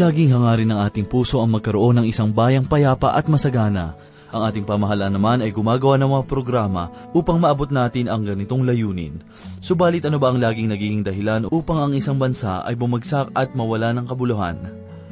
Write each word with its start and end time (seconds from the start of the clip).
Laging 0.00 0.32
hangarin 0.32 0.72
ng 0.72 0.80
ating 0.80 1.04
puso 1.04 1.44
ang 1.44 1.52
magkaroon 1.52 2.00
ng 2.00 2.06
isang 2.08 2.32
bayang 2.32 2.64
payapa 2.64 3.12
at 3.12 3.28
masagana. 3.28 4.00
Ang 4.32 4.48
ating 4.48 4.64
pamahalaan 4.64 5.12
naman 5.12 5.44
ay 5.44 5.52
gumagawa 5.52 6.00
ng 6.00 6.08
mga 6.08 6.24
programa 6.24 6.88
upang 7.12 7.36
maabot 7.36 7.68
natin 7.68 8.08
ang 8.08 8.24
ganitong 8.24 8.64
layunin. 8.64 9.20
Subalit 9.60 10.00
ano 10.08 10.16
ba 10.16 10.32
ang 10.32 10.40
laging 10.40 10.72
nagiging 10.72 11.04
dahilan 11.04 11.44
upang 11.52 11.84
ang 11.84 11.92
isang 11.92 12.16
bansa 12.16 12.64
ay 12.64 12.80
bumagsak 12.80 13.28
at 13.36 13.52
mawala 13.52 13.92
ng 13.92 14.08
kabuluhan? 14.08 14.56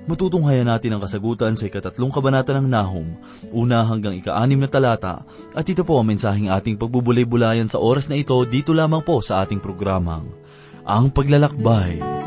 Matutunghayan 0.08 0.72
natin 0.72 0.96
ang 0.96 1.04
kasagutan 1.04 1.52
sa 1.52 1.68
ikatatlong 1.68 2.08
kabanata 2.08 2.56
ng 2.56 2.64
Nahum, 2.72 3.12
una 3.52 3.84
hanggang 3.84 4.16
ika-anim 4.16 4.56
na 4.56 4.72
talata, 4.72 5.20
at 5.52 5.68
ito 5.68 5.84
po 5.84 6.00
ang 6.00 6.08
mensaheng 6.08 6.48
ating 6.48 6.80
pagbubulay-bulayan 6.80 7.68
sa 7.68 7.76
oras 7.76 8.08
na 8.08 8.16
ito 8.16 8.40
dito 8.48 8.72
lamang 8.72 9.04
po 9.04 9.20
sa 9.20 9.44
ating 9.44 9.60
programang, 9.60 10.32
Ang 10.88 11.12
Paglalakbay. 11.12 12.00
Panginoon, 12.00 12.17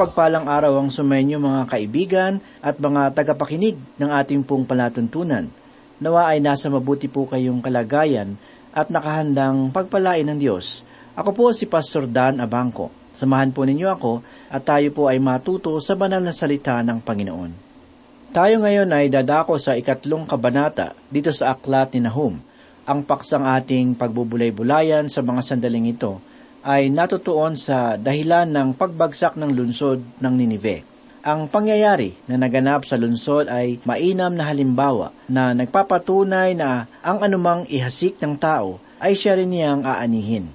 mapagpalang 0.00 0.48
araw 0.48 0.80
ang 0.80 0.88
sumainyo 0.88 1.36
mga 1.36 1.68
kaibigan 1.68 2.40
at 2.64 2.80
mga 2.80 3.12
tagapakinig 3.12 3.76
ng 4.00 4.08
ating 4.08 4.40
pong 4.48 4.64
palatuntunan. 4.64 5.44
Nawa 6.00 6.32
ay 6.32 6.40
nasa 6.40 6.72
mabuti 6.72 7.04
po 7.04 7.28
kayong 7.28 7.60
kalagayan 7.60 8.40
at 8.72 8.88
nakahandang 8.88 9.68
pagpalain 9.68 10.24
ng 10.24 10.40
Diyos. 10.40 10.88
Ako 11.12 11.36
po 11.36 11.52
si 11.52 11.68
Pastor 11.68 12.08
Dan 12.08 12.40
Abangco. 12.40 12.88
Samahan 13.12 13.52
po 13.52 13.68
ninyo 13.68 13.92
ako 13.92 14.24
at 14.48 14.64
tayo 14.64 14.88
po 14.88 15.12
ay 15.12 15.20
matuto 15.20 15.76
sa 15.84 15.92
banal 16.00 16.24
na 16.24 16.32
salita 16.32 16.80
ng 16.80 17.04
Panginoon. 17.04 17.52
Tayo 18.32 18.56
ngayon 18.56 18.88
ay 18.96 19.12
dadako 19.12 19.60
sa 19.60 19.76
ikatlong 19.76 20.24
kabanata 20.24 20.96
dito 21.12 21.28
sa 21.28 21.52
aklat 21.52 21.92
ni 21.92 22.08
Nahum. 22.08 22.40
Ang 22.88 23.04
paksang 23.04 23.44
ating 23.44 24.00
pagbubulay-bulayan 24.00 25.12
sa 25.12 25.20
mga 25.20 25.44
sandaling 25.44 25.92
ito 25.92 26.24
ay 26.60 26.92
natutuon 26.92 27.56
sa 27.56 27.96
dahilan 27.96 28.48
ng 28.48 28.76
pagbagsak 28.76 29.36
ng 29.40 29.50
lungsod 29.52 30.04
ng 30.20 30.34
Ninive. 30.36 30.84
Ang 31.20 31.52
pangyayari 31.52 32.16
na 32.24 32.40
naganap 32.40 32.88
sa 32.88 32.96
lungsod 32.96 33.48
ay 33.52 33.76
mainam 33.84 34.32
na 34.32 34.48
halimbawa 34.48 35.12
na 35.28 35.52
nagpapatunay 35.52 36.56
na 36.56 36.88
ang 37.04 37.20
anumang 37.20 37.68
ihasik 37.68 38.16
ng 38.20 38.40
tao 38.40 38.80
ay 39.00 39.12
siya 39.12 39.36
rin 39.36 39.52
niyang 39.52 39.84
aanihin. 39.84 40.48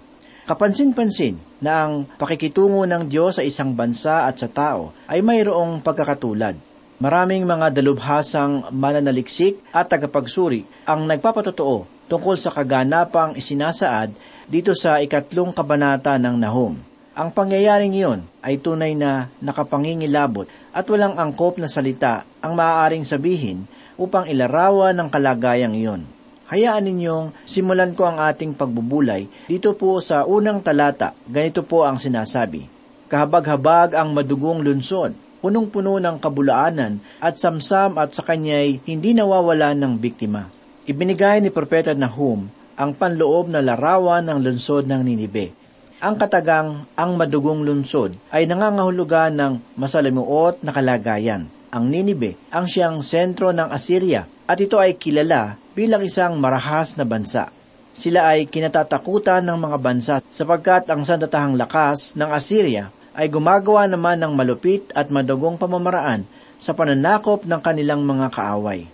Kapansin-pansin 0.45 1.41
na 1.61 1.85
ang 1.85 2.05
pakikitungo 2.17 2.85
ng 2.85 3.09
Diyos 3.09 3.41
sa 3.41 3.43
isang 3.45 3.73
bansa 3.73 4.29
at 4.29 4.37
sa 4.37 4.49
tao 4.49 4.93
ay 5.09 5.25
mayroong 5.25 5.81
pagkakatulad. 5.81 6.53
Maraming 7.01 7.43
mga 7.43 7.73
dalubhasang 7.75 8.69
mananaliksik 8.69 9.59
at 9.73 9.89
tagapagsuri 9.89 10.63
ang 10.85 11.09
nagpapatotoo 11.09 11.94
tungkol 12.05 12.37
sa 12.37 12.53
kaganapang 12.53 13.33
isinasaad 13.33 14.13
dito 14.45 14.77
sa 14.77 15.01
ikatlong 15.01 15.51
kabanata 15.51 16.17
ng 16.21 16.37
Nahum. 16.37 16.77
Ang 17.15 17.29
pangyayaring 17.31 17.95
iyon 17.95 18.27
ay 18.43 18.59
tunay 18.59 18.91
na 18.91 19.31
nakapangingilabot 19.39 20.51
at 20.75 20.83
walang 20.91 21.15
angkop 21.15 21.55
na 21.55 21.71
salita 21.71 22.27
ang 22.43 22.59
maaaring 22.59 23.07
sabihin 23.07 23.63
upang 23.95 24.27
ilarawan 24.27 24.91
ng 24.99 25.07
kalagayang 25.07 25.73
iyon. 25.79 26.03
Hayaan 26.45 26.85
ninyong 26.85 27.33
simulan 27.47 27.97
ko 27.97 28.05
ang 28.05 28.21
ating 28.21 28.53
pagbubulay 28.53 29.25
dito 29.49 29.73
po 29.73 29.97
sa 29.97 30.29
unang 30.29 30.61
talata. 30.61 31.17
Ganito 31.25 31.65
po 31.65 31.87
ang 31.87 31.97
sinasabi. 31.97 32.69
Kahabag-habag 33.09 33.97
ang 33.97 34.13
madugong 34.13 34.61
lunsod, 34.61 35.17
punong-puno 35.41 35.97
ng 35.97 36.21
kabulaanan 36.21 37.01
at 37.17 37.41
samsam 37.41 37.97
at 37.97 38.13
sa 38.13 38.21
kanya'y 38.21 38.77
hindi 38.85 39.17
nawawala 39.17 39.73
ng 39.73 39.97
biktima. 39.97 40.54
Ibinigay 40.85 41.41
ni 41.41 41.49
Propeta 41.49 41.97
Nahum 41.97 42.45
ang 42.77 42.93
panloob 42.93 43.49
na 43.49 43.57
larawan 43.57 44.21
ng 44.21 44.37
lunsod 44.37 44.85
ng 44.85 45.01
Ninibe. 45.01 45.49
Ang 45.97 46.13
katagang 46.13 46.85
ang 46.93 47.17
madugong 47.17 47.65
lunsod 47.65 48.13
ay 48.29 48.45
nangangahulugan 48.45 49.33
ng 49.33 49.53
masalimuot 49.81 50.61
na 50.61 50.69
kalagayan. 50.69 51.49
Ang 51.73 51.89
Ninibe 51.89 52.37
ang 52.53 52.69
siyang 52.69 53.01
sentro 53.01 53.49
ng 53.49 53.65
Assyria 53.73 54.29
at 54.45 54.61
ito 54.61 54.77
ay 54.77 54.93
kilala 55.01 55.57
bilang 55.73 56.05
isang 56.05 56.37
marahas 56.37 56.93
na 57.01 57.05
bansa. 57.09 57.49
Sila 57.97 58.37
ay 58.37 58.45
kinatatakutan 58.45 59.41
ng 59.41 59.57
mga 59.57 59.77
bansa 59.81 60.15
sapagkat 60.29 60.85
ang 60.93 61.01
sandatahang 61.01 61.57
lakas 61.57 62.13
ng 62.13 62.29
Assyria 62.29 62.93
ay 63.17 63.25
gumagawa 63.33 63.89
naman 63.89 64.21
ng 64.21 64.37
malupit 64.37 64.93
at 64.93 65.09
madugong 65.09 65.57
pamamaraan 65.57 66.29
sa 66.61 66.77
pananakop 66.77 67.41
ng 67.41 67.57
kanilang 67.65 68.05
mga 68.05 68.29
kaaway. 68.29 68.85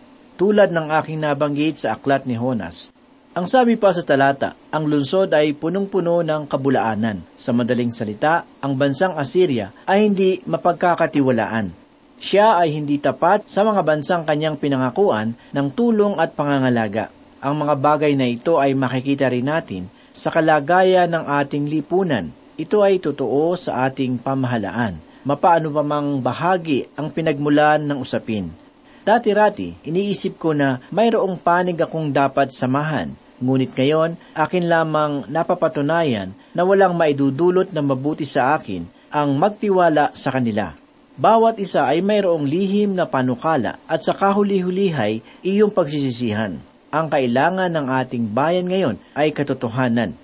Tulad 0.41 0.73
ng 0.73 0.89
aking 0.89 1.21
nabanggit 1.21 1.85
sa 1.85 1.93
aklat 1.93 2.25
ni 2.25 2.33
Honas, 2.33 2.89
ang 3.37 3.45
sabi 3.45 3.77
pa 3.77 3.93
sa 3.93 4.01
talata, 4.01 4.57
ang 4.73 4.89
lungsod 4.89 5.29
ay 5.37 5.53
punong-puno 5.53 6.25
ng 6.25 6.49
kabulaanan. 6.49 7.21
Sa 7.37 7.53
madaling 7.53 7.93
salita, 7.93 8.49
ang 8.57 8.73
bansang 8.73 9.13
Assyria 9.21 9.69
ay 9.85 10.09
hindi 10.09 10.41
mapagkakatiwalaan. 10.49 11.69
Siya 12.17 12.57
ay 12.57 12.73
hindi 12.73 12.97
tapat 12.97 13.53
sa 13.53 13.61
mga 13.61 13.85
bansang 13.85 14.25
kanyang 14.25 14.57
pinangakuan 14.57 15.37
ng 15.53 15.67
tulong 15.77 16.17
at 16.17 16.33
pangangalaga. 16.33 17.13
Ang 17.37 17.61
mga 17.61 17.77
bagay 17.77 18.17
na 18.17 18.25
ito 18.25 18.57
ay 18.57 18.73
makikita 18.73 19.29
rin 19.29 19.45
natin 19.45 19.93
sa 20.09 20.33
kalagayan 20.33 21.13
ng 21.13 21.21
ating 21.37 21.69
lipunan. 21.69 22.33
Ito 22.57 22.81
ay 22.81 22.97
totoo 22.97 23.53
sa 23.61 23.85
ating 23.85 24.17
pamahalaan. 24.17 24.97
Mapaano 25.21 25.69
pa 25.69 25.85
mang 25.85 26.17
bahagi 26.17 26.89
ang 26.97 27.13
pinagmulan 27.13 27.85
ng 27.85 28.01
usapin. 28.01 28.49
Dati-rati, 29.01 29.81
iniisip 29.81 30.37
ko 30.37 30.53
na 30.53 30.77
mayroong 30.93 31.41
panig 31.41 31.77
akong 31.81 32.13
dapat 32.13 32.53
samahan. 32.53 33.09
Ngunit 33.41 33.73
ngayon, 33.73 34.13
akin 34.37 34.69
lamang 34.69 35.25
napapatunayan 35.25 36.37
na 36.53 36.61
walang 36.61 36.93
maidudulot 36.93 37.73
na 37.73 37.81
mabuti 37.81 38.29
sa 38.29 38.53
akin 38.53 38.85
ang 39.09 39.33
magtiwala 39.41 40.13
sa 40.13 40.29
kanila. 40.29 40.77
bawat 41.21 41.61
isa 41.61 41.85
ay 41.85 42.01
mayroong 42.01 42.49
lihim 42.49 42.97
na 42.97 43.05
panukala 43.05 43.77
at 43.85 44.01
sa 44.01 44.13
kahuli-hulihay 44.15 45.21
iyong 45.45 45.69
pagsisisihan. 45.69 46.57
Ang 46.89 47.07
kailangan 47.13 47.69
ng 47.69 47.87
ating 47.87 48.25
bayan 48.31 48.65
ngayon 48.65 48.97
ay 49.13 49.29
katotohanan. 49.29 50.17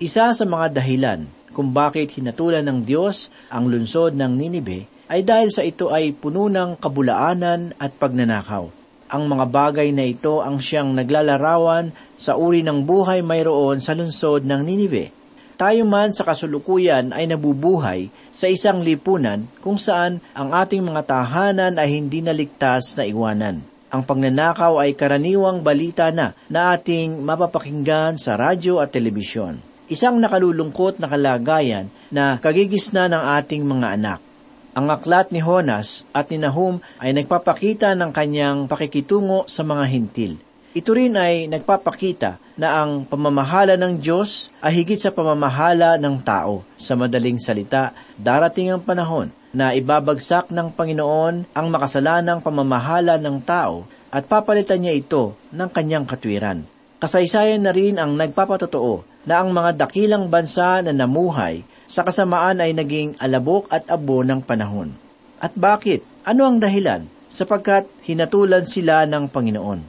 Isa 0.00 0.32
sa 0.32 0.44
mga 0.48 0.80
dahilan 0.80 1.28
kung 1.52 1.76
bakit 1.76 2.14
hinatulan 2.16 2.64
ng 2.64 2.88
Diyos 2.88 3.28
ang 3.52 3.68
lunsod 3.68 4.16
ng 4.16 4.32
Ninibe 4.32 4.88
ay 5.10 5.26
dahil 5.26 5.50
sa 5.50 5.66
ito 5.66 5.90
ay 5.90 6.14
puno 6.14 6.46
ng 6.46 6.78
kabulaanan 6.78 7.74
at 7.82 7.90
pagnanakaw. 7.98 8.70
Ang 9.10 9.22
mga 9.26 9.46
bagay 9.50 9.90
na 9.90 10.06
ito 10.06 10.38
ang 10.38 10.62
siyang 10.62 10.94
naglalarawan 10.94 11.90
sa 12.14 12.38
uri 12.38 12.62
ng 12.62 12.86
buhay 12.86 13.26
mayroon 13.26 13.82
sa 13.82 13.98
lunsod 13.98 14.46
ng 14.46 14.62
Ninibe. 14.62 15.10
Tayo 15.58 15.82
man 15.82 16.14
sa 16.14 16.22
kasulukuyan 16.22 17.10
ay 17.10 17.26
nabubuhay 17.26 18.08
sa 18.30 18.46
isang 18.46 18.86
lipunan 18.86 19.50
kung 19.58 19.82
saan 19.82 20.22
ang 20.30 20.54
ating 20.54 20.80
mga 20.80 21.02
tahanan 21.04 21.74
ay 21.74 21.98
hindi 21.98 22.22
naligtas 22.22 22.94
na 22.94 23.04
iwanan. 23.04 23.66
Ang 23.90 24.06
pagnanakaw 24.06 24.78
ay 24.78 24.94
karaniwang 24.94 25.66
balita 25.66 26.14
na 26.14 26.38
na 26.46 26.78
ating 26.78 27.18
mapapakinggan 27.18 28.14
sa 28.14 28.38
radyo 28.38 28.78
at 28.78 28.94
telebisyon. 28.94 29.58
Isang 29.90 30.22
nakalulungkot 30.22 31.02
na 31.02 31.10
kalagayan 31.10 31.90
na 32.14 32.38
kagigisna 32.38 33.10
ng 33.10 33.22
ating 33.42 33.66
mga 33.66 33.98
anak. 33.98 34.29
Ang 34.70 34.86
aklat 34.86 35.34
ni 35.34 35.42
Honas 35.42 36.06
at 36.14 36.30
ni 36.30 36.38
Nahum 36.38 36.78
ay 37.02 37.10
nagpapakita 37.10 37.98
ng 37.98 38.14
kanyang 38.14 38.70
pakikitungo 38.70 39.50
sa 39.50 39.66
mga 39.66 39.84
hintil. 39.90 40.38
Ito 40.70 40.94
rin 40.94 41.18
ay 41.18 41.50
nagpapakita 41.50 42.38
na 42.54 42.78
ang 42.78 43.02
pamamahala 43.02 43.74
ng 43.74 43.98
Diyos 43.98 44.54
ay 44.62 44.78
higit 44.78 45.02
sa 45.02 45.10
pamamahala 45.10 45.98
ng 45.98 46.22
tao. 46.22 46.62
Sa 46.78 46.94
madaling 46.94 47.42
salita, 47.42 47.90
darating 48.14 48.70
ang 48.70 48.78
panahon 48.78 49.34
na 49.50 49.74
ibabagsak 49.74 50.54
ng 50.54 50.70
Panginoon 50.70 51.50
ang 51.50 51.66
makasalanang 51.66 52.38
pamamahala 52.38 53.18
ng 53.18 53.42
tao 53.42 53.90
at 54.14 54.30
papalitan 54.30 54.78
niya 54.78 54.94
ito 54.94 55.34
ng 55.50 55.66
kanyang 55.66 56.06
katwiran. 56.06 56.62
Kasaysayan 57.02 57.66
na 57.66 57.74
rin 57.74 57.98
ang 57.98 58.14
nagpapatotoo 58.14 59.26
na 59.26 59.42
ang 59.42 59.50
mga 59.50 59.74
dakilang 59.74 60.30
bansa 60.30 60.78
na 60.86 60.94
namuhay 60.94 61.66
sa 61.90 62.06
kasamaan 62.06 62.62
ay 62.62 62.70
naging 62.70 63.18
alabok 63.18 63.66
at 63.66 63.90
abo 63.90 64.22
ng 64.22 64.46
panahon. 64.46 64.94
At 65.42 65.58
bakit? 65.58 66.06
Ano 66.22 66.46
ang 66.46 66.62
dahilan? 66.62 67.10
Sapagkat 67.26 67.90
hinatulan 68.06 68.70
sila 68.70 69.02
ng 69.10 69.26
Panginoon. 69.26 69.80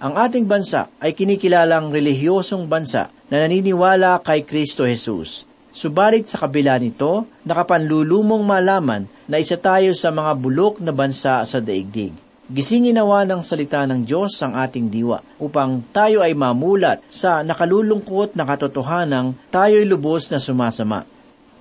Ang 0.00 0.14
ating 0.16 0.48
bansa 0.48 0.88
ay 0.96 1.12
kinikilalang 1.12 1.92
relihiyosong 1.92 2.64
bansa 2.64 3.12
na 3.28 3.44
naniniwala 3.44 4.24
kay 4.24 4.48
Kristo 4.48 4.88
Jesus. 4.88 5.44
Subalit 5.72 6.28
sa 6.28 6.48
kabila 6.48 6.80
nito, 6.80 7.28
nakapanlulumong 7.44 8.44
malaman 8.44 9.04
na 9.28 9.36
isa 9.36 9.60
tayo 9.60 9.92
sa 9.92 10.08
mga 10.08 10.32
bulok 10.40 10.80
na 10.80 10.92
bansa 10.92 11.44
sa 11.44 11.58
daigdig. 11.60 12.12
Gisingin 12.52 12.98
nawa 12.98 13.24
ng 13.24 13.40
salita 13.40 13.86
ng 13.88 14.04
Diyos 14.04 14.36
ang 14.44 14.52
ating 14.58 14.92
diwa 14.92 15.22
upang 15.40 15.80
tayo 15.94 16.20
ay 16.20 16.36
mamulat 16.36 17.00
sa 17.08 17.40
nakalulungkot 17.40 18.36
na 18.36 18.44
katotohanang 18.44 19.32
tayo'y 19.48 19.88
lubos 19.88 20.28
na 20.28 20.36
sumasama. 20.36 21.08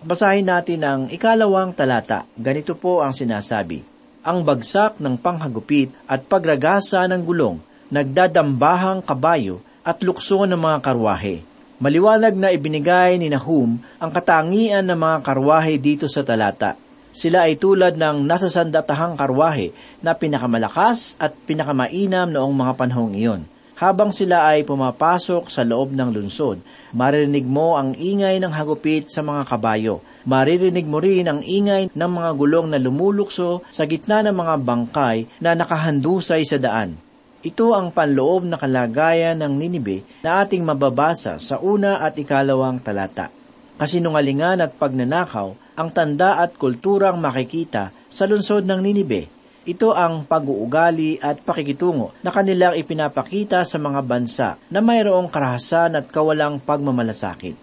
Basahin 0.02 0.50
natin 0.50 0.82
ang 0.82 1.02
ikalawang 1.14 1.78
talata. 1.78 2.26
Ganito 2.34 2.74
po 2.74 3.06
ang 3.06 3.14
sinasabi. 3.14 3.86
Ang 4.26 4.42
bagsak 4.42 4.98
ng 4.98 5.14
panghagupit 5.14 5.94
at 6.10 6.26
pagragasa 6.26 7.06
ng 7.06 7.22
gulong, 7.22 7.62
nagdadambahang 7.94 9.06
kabayo 9.06 9.62
at 9.86 10.02
lukso 10.02 10.42
ng 10.50 10.58
mga 10.58 10.78
karwahe. 10.82 11.46
Maliwanag 11.78 12.34
na 12.34 12.50
ibinigay 12.50 13.22
ni 13.22 13.30
Nahum 13.30 13.78
ang 14.02 14.10
katangian 14.10 14.90
ng 14.90 14.98
mga 14.98 15.18
karwahe 15.22 15.78
dito 15.78 16.10
sa 16.10 16.26
talata. 16.26 16.82
Sila 17.14 17.46
ay 17.46 17.62
tulad 17.62 17.94
ng 17.94 18.26
nasasandatahang 18.26 19.14
karwahe 19.14 19.70
na 20.02 20.18
pinakamalakas 20.18 21.14
at 21.22 21.30
pinakamainam 21.46 22.34
noong 22.34 22.54
mga 22.58 22.74
panahong 22.74 23.14
iyon. 23.14 23.46
Habang 23.82 24.14
sila 24.14 24.46
ay 24.46 24.62
pumapasok 24.62 25.50
sa 25.50 25.66
loob 25.66 25.98
ng 25.98 26.14
lunsod, 26.14 26.62
maririnig 26.94 27.50
mo 27.50 27.82
ang 27.82 27.98
ingay 27.98 28.38
ng 28.38 28.54
hagupit 28.54 29.10
sa 29.10 29.26
mga 29.26 29.42
kabayo. 29.50 30.06
Maririnig 30.22 30.86
mo 30.86 31.02
rin 31.02 31.26
ang 31.26 31.42
ingay 31.42 31.90
ng 31.90 32.12
mga 32.14 32.30
gulong 32.38 32.70
na 32.70 32.78
lumulukso 32.78 33.66
sa 33.74 33.90
gitna 33.90 34.22
ng 34.22 34.38
mga 34.38 34.56
bangkay 34.62 35.18
na 35.42 35.58
nakahandusay 35.58 36.46
sa 36.46 36.62
daan. 36.62 36.94
Ito 37.42 37.74
ang 37.74 37.90
panloob 37.90 38.46
na 38.46 38.62
kalagayan 38.62 39.42
ng 39.42 39.54
Ninibe 39.58 40.06
na 40.22 40.46
ating 40.46 40.62
mababasa 40.62 41.42
sa 41.42 41.58
una 41.58 42.06
at 42.06 42.14
ikalawang 42.14 42.86
talata. 42.86 43.34
Kasinungalingan 43.82 44.62
at 44.62 44.78
pagnanakaw 44.78 45.58
ang 45.74 45.90
tanda 45.90 46.38
at 46.38 46.54
kulturang 46.54 47.18
makikita 47.18 47.90
sa 48.06 48.30
lunsod 48.30 48.62
ng 48.62 48.78
Ninibe. 48.78 49.41
Ito 49.62 49.94
ang 49.94 50.26
pag-uugali 50.26 51.22
at 51.22 51.46
pakikitungo 51.46 52.18
na 52.26 52.34
kanilang 52.34 52.74
ipinapakita 52.74 53.62
sa 53.62 53.78
mga 53.78 54.02
bansa 54.02 54.50
na 54.74 54.82
mayroong 54.82 55.30
karahasan 55.30 56.02
at 56.02 56.10
kawalang 56.10 56.58
pagmamalasakit. 56.58 57.54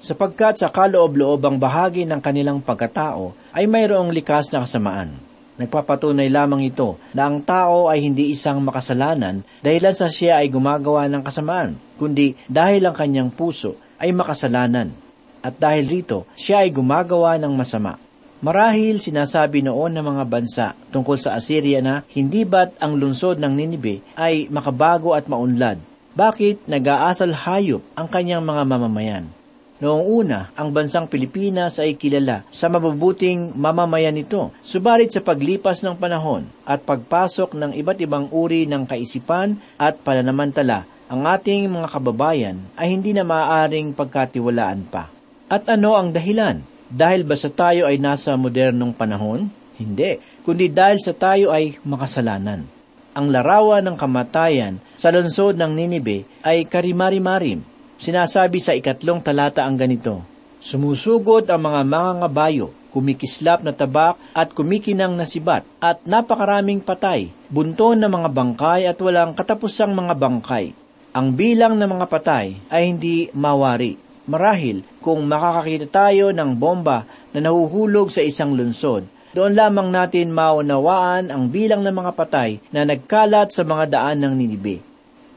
Sapagkat 0.00 0.64
sa 0.64 0.72
kaloob-loobang 0.72 1.60
bahagi 1.60 2.08
ng 2.08 2.24
kanilang 2.24 2.64
pagkatao 2.64 3.36
ay 3.52 3.68
mayroong 3.68 4.08
likas 4.16 4.48
na 4.48 4.64
kasamaan. 4.64 5.12
Nagpapatunay 5.60 6.32
lamang 6.32 6.72
ito 6.72 6.96
na 7.12 7.28
ang 7.28 7.44
tao 7.44 7.92
ay 7.92 8.00
hindi 8.00 8.32
isang 8.32 8.64
makasalanan 8.64 9.44
dahilan 9.60 9.92
sa 9.92 10.08
siya 10.08 10.40
ay 10.40 10.48
gumagawa 10.48 11.04
ng 11.12 11.20
kasamaan, 11.20 11.76
kundi 12.00 12.32
dahil 12.48 12.88
ang 12.88 12.96
kanyang 12.96 13.28
puso 13.28 13.76
ay 14.00 14.08
makasalanan. 14.16 14.88
At 15.44 15.60
dahil 15.60 15.84
rito, 15.84 16.24
siya 16.32 16.64
ay 16.64 16.72
gumagawa 16.72 17.36
ng 17.36 17.52
masama. 17.52 18.00
Marahil 18.42 18.98
sinasabi 18.98 19.62
noon 19.62 19.94
ng 19.94 20.02
mga 20.02 20.24
bansa 20.26 20.66
tungkol 20.90 21.14
sa 21.14 21.38
Assyria 21.38 21.78
na 21.78 22.02
hindi 22.10 22.42
ba't 22.42 22.74
ang 22.82 22.98
lungsod 22.98 23.38
ng 23.38 23.54
Ninibe 23.54 24.02
ay 24.18 24.50
makabago 24.50 25.14
at 25.14 25.30
maunlad? 25.30 25.78
Bakit 26.18 26.66
nag-aasal 26.66 27.38
hayop 27.38 27.86
ang 27.94 28.10
kanyang 28.10 28.42
mga 28.42 28.66
mamamayan? 28.66 29.30
Noong 29.78 30.26
una, 30.26 30.50
ang 30.58 30.74
bansang 30.74 31.06
Pilipinas 31.06 31.78
ay 31.78 31.94
kilala 31.94 32.42
sa 32.50 32.66
mabubuting 32.66 33.54
mamamayan 33.54 34.18
nito. 34.18 34.50
Subalit 34.66 35.14
sa 35.14 35.22
paglipas 35.22 35.78
ng 35.86 35.94
panahon 35.94 36.42
at 36.66 36.82
pagpasok 36.82 37.54
ng 37.54 37.78
iba't 37.78 38.02
ibang 38.02 38.26
uri 38.34 38.66
ng 38.66 38.90
kaisipan 38.90 39.54
at 39.78 40.02
pananamantala, 40.02 40.82
ang 41.06 41.30
ating 41.30 41.70
mga 41.70 41.94
kababayan 41.94 42.58
ay 42.74 42.90
hindi 42.90 43.14
na 43.14 43.22
maaaring 43.22 43.94
pagkatiwalaan 43.94 44.82
pa. 44.90 45.06
At 45.46 45.70
ano 45.70 45.94
ang 45.94 46.10
dahilan? 46.10 46.71
Dahil 46.92 47.24
ba 47.24 47.32
sa 47.40 47.48
tayo 47.48 47.88
ay 47.88 47.96
nasa 47.96 48.36
modernong 48.36 48.92
panahon? 48.92 49.48
Hindi, 49.80 50.20
kundi 50.44 50.68
dahil 50.68 51.00
sa 51.00 51.16
tayo 51.16 51.48
ay 51.48 51.80
makasalanan. 51.80 52.68
Ang 53.16 53.26
larawan 53.32 53.80
ng 53.88 53.96
kamatayan 53.96 54.76
sa 55.00 55.08
lungsod 55.08 55.56
ng 55.56 55.72
Ninibe 55.72 56.28
ay 56.44 56.68
karimari-marim 56.68 57.72
Sinasabi 58.02 58.58
sa 58.58 58.74
ikatlong 58.74 59.22
talata 59.22 59.62
ang 59.62 59.78
ganito, 59.78 60.26
Sumusugod 60.58 61.46
ang 61.46 61.70
mga 61.70 61.86
mangangabayo, 61.86 62.74
kumikislap 62.90 63.62
na 63.62 63.70
tabak 63.70 64.18
at 64.34 64.50
kumikinang 64.50 65.14
na 65.14 65.22
sibat, 65.22 65.62
at 65.78 66.02
napakaraming 66.02 66.82
patay, 66.82 67.30
bunton 67.46 68.02
na 68.02 68.10
mga 68.10 68.26
bangkay 68.34 68.90
at 68.90 68.98
walang 68.98 69.38
katapusang 69.38 69.94
mga 69.94 70.18
bangkay. 70.18 70.74
Ang 71.14 71.38
bilang 71.38 71.78
ng 71.78 71.86
mga 71.94 72.06
patay 72.10 72.58
ay 72.74 72.90
hindi 72.90 73.30
mawari. 73.30 73.94
Marahil, 74.22 74.86
kung 75.02 75.26
makakakita 75.26 75.90
tayo 75.90 76.30
ng 76.30 76.54
bomba 76.54 77.10
na 77.34 77.42
nahuhulog 77.42 78.06
sa 78.14 78.22
isang 78.22 78.54
lunsod, 78.54 79.02
doon 79.34 79.56
lamang 79.56 79.90
natin 79.90 80.30
maunawaan 80.30 81.32
ang 81.32 81.50
bilang 81.50 81.82
ng 81.82 81.90
mga 81.90 82.12
patay 82.14 82.62
na 82.70 82.86
nagkalat 82.86 83.50
sa 83.50 83.66
mga 83.66 83.84
daan 83.98 84.22
ng 84.22 84.34
Ninibe. 84.38 84.84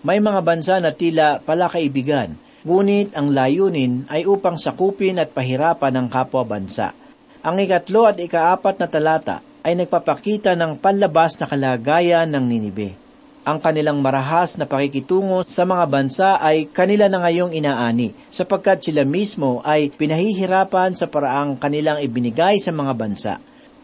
May 0.05 0.21
mga 0.21 0.39
bansa 0.45 0.77
na 0.77 0.93
tila 0.93 1.41
pala 1.41 1.65
kaibigan, 1.65 2.37
ngunit 2.61 3.17
ang 3.17 3.33
layunin 3.33 4.05
ay 4.05 4.29
upang 4.29 4.61
sakupin 4.61 5.17
at 5.17 5.33
pahirapan 5.33 5.95
ang 5.95 6.07
kapwa 6.11 6.45
bansa. 6.45 6.93
Ang 7.41 7.65
ikatlo 7.65 8.05
at 8.05 8.21
ikaapat 8.21 8.75
na 8.77 8.87
talata 8.91 9.41
ay 9.65 9.73
nagpapakita 9.73 10.53
ng 10.53 10.77
panlabas 10.77 11.41
na 11.41 11.49
kalagayan 11.49 12.29
ng 12.29 12.45
Ninibe. 12.45 13.04
Ang 13.45 13.61
kanilang 13.61 14.01
marahas 14.01 14.57
na 14.57 14.65
pakikitungo 14.65 15.45
sa 15.45 15.69
mga 15.69 15.85
bansa 15.85 16.41
ay 16.41 16.65
kanila 16.65 17.05
na 17.05 17.21
ngayong 17.21 17.53
inaani, 17.53 18.09
sapagkat 18.33 18.81
sila 18.81 19.05
mismo 19.05 19.61
ay 19.61 19.93
pinahihirapan 19.93 20.97
sa 20.97 21.05
paraang 21.05 21.53
kanilang 21.53 22.01
ibinigay 22.01 22.57
sa 22.57 22.73
mga 22.73 22.93
bansa. 22.97 23.37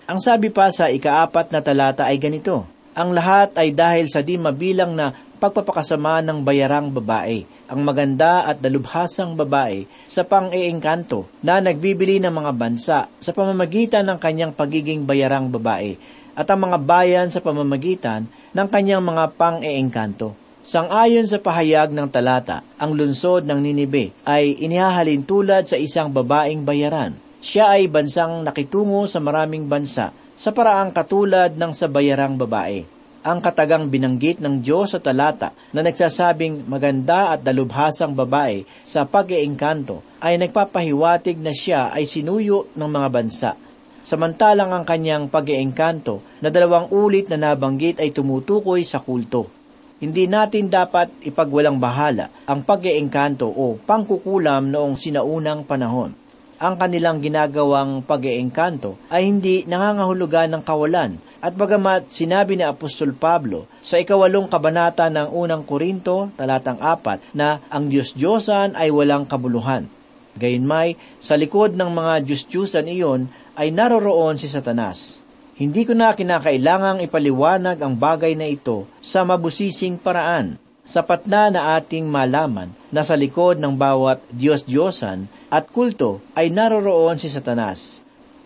Ang 0.09 0.17
sabi 0.17 0.49
pa 0.49 0.73
sa 0.73 0.89
ikaapat 0.89 1.53
na 1.53 1.61
talata 1.61 2.09
ay 2.09 2.17
ganito, 2.17 2.65
Ang 2.97 3.13
lahat 3.13 3.53
ay 3.53 3.69
dahil 3.69 4.09
sa 4.09 4.25
di 4.25 4.33
mabilang 4.33 4.97
na 4.97 5.13
pagpapakasama 5.13 6.25
ng 6.25 6.41
bayarang 6.41 6.89
babae, 6.89 7.45
ang 7.69 7.85
maganda 7.85 8.49
at 8.49 8.65
dalubhasang 8.65 9.37
babae 9.37 9.85
sa 10.09 10.25
pang-iengkanto 10.25 11.29
na 11.45 11.61
nagbibili 11.61 12.17
ng 12.17 12.33
mga 12.33 12.51
bansa 12.57 13.05
sa 13.13 13.29
pamamagitan 13.29 14.09
ng 14.09 14.17
kanyang 14.17 14.57
pagiging 14.57 15.05
bayarang 15.05 15.53
babae 15.53 16.17
at 16.35 16.47
ang 16.47 16.63
mga 16.63 16.77
bayan 16.79 17.27
sa 17.27 17.43
pamamagitan 17.43 18.27
ng 18.51 18.67
kanyang 18.67 19.03
mga 19.03 19.35
pang-iengkanto. 19.39 20.35
Sang-ayon 20.61 21.25
sa 21.25 21.41
pahayag 21.41 21.89
ng 21.89 22.05
talata, 22.13 22.61
ang 22.77 22.93
lunsod 22.93 23.49
ng 23.49 23.57
Ninibe 23.57 24.13
ay 24.27 24.61
inihahalin 24.61 25.25
tulad 25.25 25.65
sa 25.65 25.73
isang 25.73 26.13
babaeng 26.13 26.61
bayaran. 26.61 27.17
Siya 27.41 27.73
ay 27.73 27.89
bansang 27.89 28.45
nakitungo 28.45 29.09
sa 29.09 29.17
maraming 29.17 29.65
bansa 29.65 30.13
sa 30.37 30.49
paraang 30.53 30.93
katulad 30.93 31.57
ng 31.57 31.73
sa 31.73 31.89
bayarang 31.89 32.37
babae. 32.37 32.85
Ang 33.21 33.37
katagang 33.41 33.89
binanggit 33.89 34.41
ng 34.41 34.61
Diyos 34.61 34.93
sa 34.93 34.99
talata 35.01 35.53
na 35.73 35.81
nagsasabing 35.85 36.65
maganda 36.65 37.33
at 37.33 37.45
dalubhasang 37.45 38.13
babae 38.13 38.65
sa 38.85 39.05
pag-iengkanto 39.05 40.01
ay 40.21 40.41
nagpapahiwatig 40.41 41.37
na 41.37 41.53
siya 41.53 41.93
ay 41.93 42.05
sinuyo 42.05 42.69
ng 42.73 42.89
mga 42.89 43.09
bansa. 43.09 43.51
Samantalang 44.01 44.73
ang 44.73 44.81
kanyang 44.81 45.29
pag-iengkanto 45.29 46.25
na 46.41 46.49
dalawang 46.49 46.89
ulit 46.89 47.29
na 47.29 47.37
nabanggit 47.37 48.01
ay 48.01 48.09
tumutukoy 48.09 48.81
sa 48.81 48.97
kulto. 48.97 49.45
Hindi 50.01 50.25
natin 50.25 50.65
dapat 50.65 51.13
ipagwalang 51.21 51.77
bahala 51.77 52.33
ang 52.49 52.65
pag-iengkanto 52.65 53.45
o 53.45 53.77
pangkukulam 53.77 54.73
noong 54.73 54.97
sinaunang 54.97 55.61
panahon. 55.61 56.17
Ang 56.61 56.77
kanilang 56.77 57.21
ginagawang 57.21 58.01
pag-iengkanto 58.01 58.97
ay 59.13 59.29
hindi 59.29 59.65
nangangahulugan 59.69 60.49
ng 60.57 60.61
kawalan 60.65 61.21
at 61.41 61.57
bagamat 61.57 62.09
sinabi 62.09 62.53
ni 62.57 62.61
Apostol 62.61 63.17
Pablo 63.17 63.65
sa 63.81 63.97
ikawalong 63.97 64.45
kabanata 64.45 65.09
ng 65.09 65.33
unang 65.33 65.65
Korinto, 65.65 66.29
talatang 66.37 66.77
apat, 66.77 67.17
na 67.33 67.61
ang 67.65 67.89
Diyos-Diyosan 67.89 68.77
ay 68.77 68.93
walang 68.93 69.25
kabuluhan. 69.25 69.89
Gayunmay, 70.37 70.95
sa 71.17 71.33
likod 71.33 71.73
ng 71.73 71.89
mga 71.89 72.29
Diyos-Diyosan 72.29 72.87
iyon 72.93 73.25
ay 73.61 73.69
naroroon 73.69 74.41
si 74.41 74.49
Satanas. 74.49 75.21
Hindi 75.53 75.85
ko 75.85 75.93
na 75.93 76.17
kinakailangang 76.17 77.05
ipaliwanag 77.05 77.77
ang 77.77 77.93
bagay 77.93 78.33
na 78.33 78.49
ito 78.49 78.89
sa 78.97 79.21
mabusising 79.21 80.01
paraan. 80.01 80.57
Sapat 80.81 81.29
na 81.29 81.53
na 81.53 81.77
ating 81.77 82.09
malaman 82.09 82.73
na 82.89 83.05
sa 83.05 83.13
likod 83.13 83.61
ng 83.61 83.77
bawat 83.77 84.17
Diyos-Diyosan 84.33 85.29
at 85.53 85.69
kulto 85.69 86.25
ay 86.33 86.49
naroroon 86.49 87.21
si 87.21 87.29
Satanas 87.29 88.01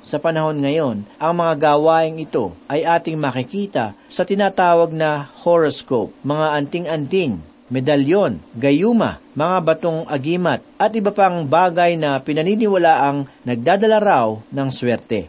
sa 0.05 0.22
panahon 0.22 0.62
ngayon, 0.62 1.01
ang 1.17 1.34
mga 1.34 1.53
gawaing 1.57 2.22
ito 2.22 2.53
ay 2.69 2.86
ating 2.86 3.17
makikita 3.17 3.98
sa 4.05 4.22
tinatawag 4.22 4.93
na 4.93 5.34
horoscope, 5.41 6.13
mga 6.22 6.62
anting-anting, 6.62 7.41
medalyon, 7.72 8.41
gayuma, 8.53 9.24
mga 9.34 9.57
batong 9.65 10.01
agimat, 10.10 10.62
at 10.77 10.91
iba 10.93 11.10
pang 11.10 11.45
bagay 11.45 11.98
na 11.98 12.22
pinaniniwala 12.22 12.93
ang 13.05 13.17
nagdadala 13.45 13.98
raw 14.01 14.27
ng 14.51 14.69
swerte. 14.69 15.27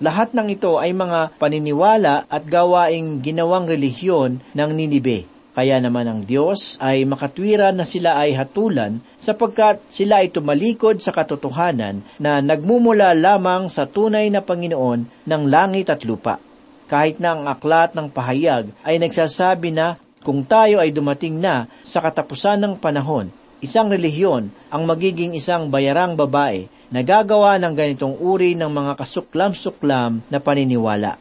Lahat 0.00 0.32
ng 0.32 0.48
ito 0.48 0.80
ay 0.80 0.96
mga 0.96 1.36
paniniwala 1.36 2.24
at 2.28 2.48
gawaing 2.48 3.20
ginawang 3.20 3.68
relihiyon 3.68 4.40
ng 4.56 4.70
Ninibe 4.72 5.28
kaya 5.50 5.82
naman 5.82 6.06
ang 6.06 6.20
Diyos 6.22 6.78
ay 6.78 7.02
makatwiran 7.02 7.74
na 7.74 7.82
sila 7.82 8.22
ay 8.22 8.38
hatulan 8.38 9.02
sapagkat 9.18 9.82
sila 9.90 10.22
ay 10.22 10.30
tumalikod 10.30 11.02
sa 11.02 11.10
katotohanan 11.10 12.06
na 12.22 12.38
nagmumula 12.38 13.12
lamang 13.18 13.66
sa 13.66 13.84
tunay 13.84 14.30
na 14.30 14.46
Panginoon 14.46 15.10
ng 15.26 15.42
langit 15.50 15.90
at 15.90 16.06
lupa. 16.06 16.38
Kahit 16.86 17.18
na 17.18 17.34
ang 17.34 17.50
aklat 17.50 17.94
ng 17.98 18.10
pahayag 18.10 18.70
ay 18.86 19.02
nagsasabi 19.02 19.74
na 19.74 19.98
kung 20.20 20.44
tayo 20.44 20.84
ay 20.84 20.92
dumating 20.92 21.40
na 21.40 21.64
sa 21.80 22.04
katapusan 22.04 22.60
ng 22.60 22.74
panahon, 22.76 23.32
isang 23.64 23.88
relihiyon 23.88 24.52
ang 24.68 24.82
magiging 24.84 25.32
isang 25.32 25.72
bayarang 25.72 26.16
babae 26.16 26.68
na 26.92 27.00
gagawa 27.00 27.56
ng 27.56 27.72
ganitong 27.72 28.16
uri 28.20 28.52
ng 28.52 28.68
mga 28.68 29.00
kasuklam-suklam 29.00 30.20
na 30.28 30.38
paniniwala. 30.42 31.16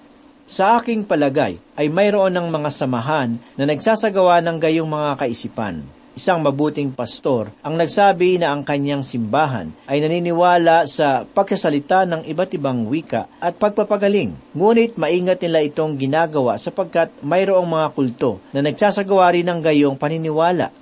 Sa 0.49 0.81
aking 0.81 1.05
palagay 1.05 1.61
ay 1.77 1.87
mayroon 1.93 2.33
ng 2.33 2.49
mga 2.49 2.69
samahan 2.73 3.37
na 3.53 3.63
nagsasagawa 3.69 4.41
ng 4.41 4.57
gayong 4.57 4.89
mga 4.89 5.21
kaisipan. 5.21 5.85
Isang 6.17 6.41
mabuting 6.41 6.93
pastor 6.93 7.53
ang 7.61 7.77
nagsabi 7.77 8.41
na 8.41 8.53
ang 8.53 8.65
kanyang 8.65 9.05
simbahan 9.05 9.69
ay 9.85 10.01
naniniwala 10.01 10.89
sa 10.89 11.25
pagkasalita 11.25 12.05
ng 12.09 12.25
iba't 12.29 12.51
ibang 12.57 12.89
wika 12.89 13.29
at 13.37 13.57
pagpapagaling. 13.57 14.33
Ngunit 14.53 14.97
maingat 14.97 15.41
nila 15.45 15.61
itong 15.65 15.97
ginagawa 15.97 16.57
sapagkat 16.57 17.13
mayroong 17.21 17.69
mga 17.69 17.87
kulto 17.93 18.41
na 18.53 18.65
nagsasagawa 18.65 19.37
rin 19.37 19.45
ng 19.45 19.59
gayong 19.61 19.97
paniniwala. 19.97 20.73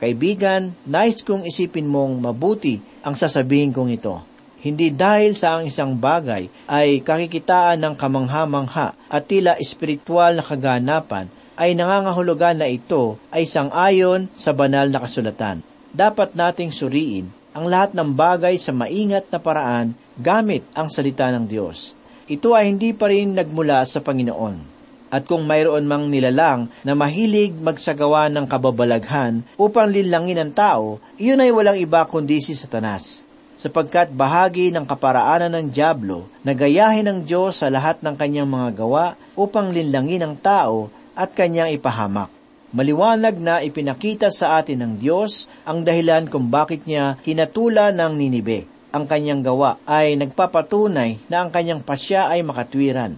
Kaibigan, 0.00 0.76
nais 0.84 1.24
kong 1.24 1.48
isipin 1.48 1.88
mong 1.88 2.20
mabuti 2.20 2.82
ang 3.00 3.16
sasabihin 3.16 3.72
kong 3.72 3.94
ito 3.94 4.34
hindi 4.64 4.88
dahil 4.88 5.36
sa 5.36 5.60
ang 5.60 5.68
isang 5.68 5.92
bagay 5.92 6.48
ay 6.64 7.04
kakikitaan 7.04 7.84
ng 7.84 7.94
kamangha-mangha 8.00 8.96
at 9.12 9.22
tila 9.28 9.60
espiritual 9.60 10.32
na 10.32 10.40
kaganapan, 10.40 11.28
ay 11.54 11.78
nangangahulugan 11.78 12.58
na 12.58 12.66
ito 12.66 13.18
ay 13.30 13.46
sang-ayon 13.46 14.26
sa 14.34 14.50
banal 14.50 14.90
na 14.90 15.02
kasulatan. 15.02 15.62
Dapat 15.94 16.34
nating 16.34 16.74
suriin 16.74 17.30
ang 17.54 17.70
lahat 17.70 17.94
ng 17.94 18.10
bagay 18.10 18.58
sa 18.58 18.74
maingat 18.74 19.30
na 19.30 19.38
paraan 19.38 19.94
gamit 20.18 20.66
ang 20.74 20.90
salita 20.90 21.30
ng 21.30 21.46
Diyos. 21.46 21.94
Ito 22.26 22.58
ay 22.58 22.74
hindi 22.74 22.90
pa 22.90 23.06
rin 23.06 23.38
nagmula 23.38 23.86
sa 23.86 24.02
Panginoon. 24.02 24.74
At 25.14 25.30
kung 25.30 25.46
mayroon 25.46 25.86
mang 25.86 26.10
nilalang 26.10 26.66
na 26.82 26.98
mahilig 26.98 27.54
magsagawa 27.54 28.26
ng 28.34 28.50
kababalaghan 28.50 29.46
upang 29.54 29.94
linlangin 29.94 30.42
ang 30.42 30.50
tao, 30.50 30.98
iyon 31.22 31.38
ay 31.38 31.54
walang 31.54 31.78
iba 31.78 32.02
kundi 32.10 32.42
si 32.42 32.58
Satanas 32.58 33.22
sapagkat 33.54 34.10
bahagi 34.10 34.74
ng 34.74 34.82
kaparaanan 34.82 35.54
ng 35.54 35.66
Diablo 35.70 36.26
na 36.42 36.52
gayahin 36.52 37.06
ng 37.06 37.18
Diyos 37.22 37.62
sa 37.62 37.70
lahat 37.70 38.02
ng 38.02 38.18
kanyang 38.18 38.50
mga 38.50 38.82
gawa 38.82 39.14
upang 39.38 39.70
linlangin 39.70 40.26
ang 40.26 40.34
tao 40.34 40.90
at 41.14 41.32
kanyang 41.32 41.74
ipahamak. 41.74 42.30
Maliwanag 42.74 43.38
na 43.38 43.62
ipinakita 43.62 44.34
sa 44.34 44.58
atin 44.58 44.82
ng 44.82 44.92
Diyos 44.98 45.46
ang 45.62 45.86
dahilan 45.86 46.26
kung 46.26 46.50
bakit 46.50 46.90
niya 46.90 47.22
hinatula 47.22 47.94
ng 47.94 48.12
Ninibe. 48.18 48.66
Ang 48.90 49.06
kanyang 49.06 49.46
gawa 49.46 49.78
ay 49.86 50.18
nagpapatunay 50.18 51.30
na 51.30 51.46
ang 51.46 51.54
kanyang 51.54 51.86
pasya 51.86 52.30
ay 52.30 52.42
makatwiran. 52.42 53.14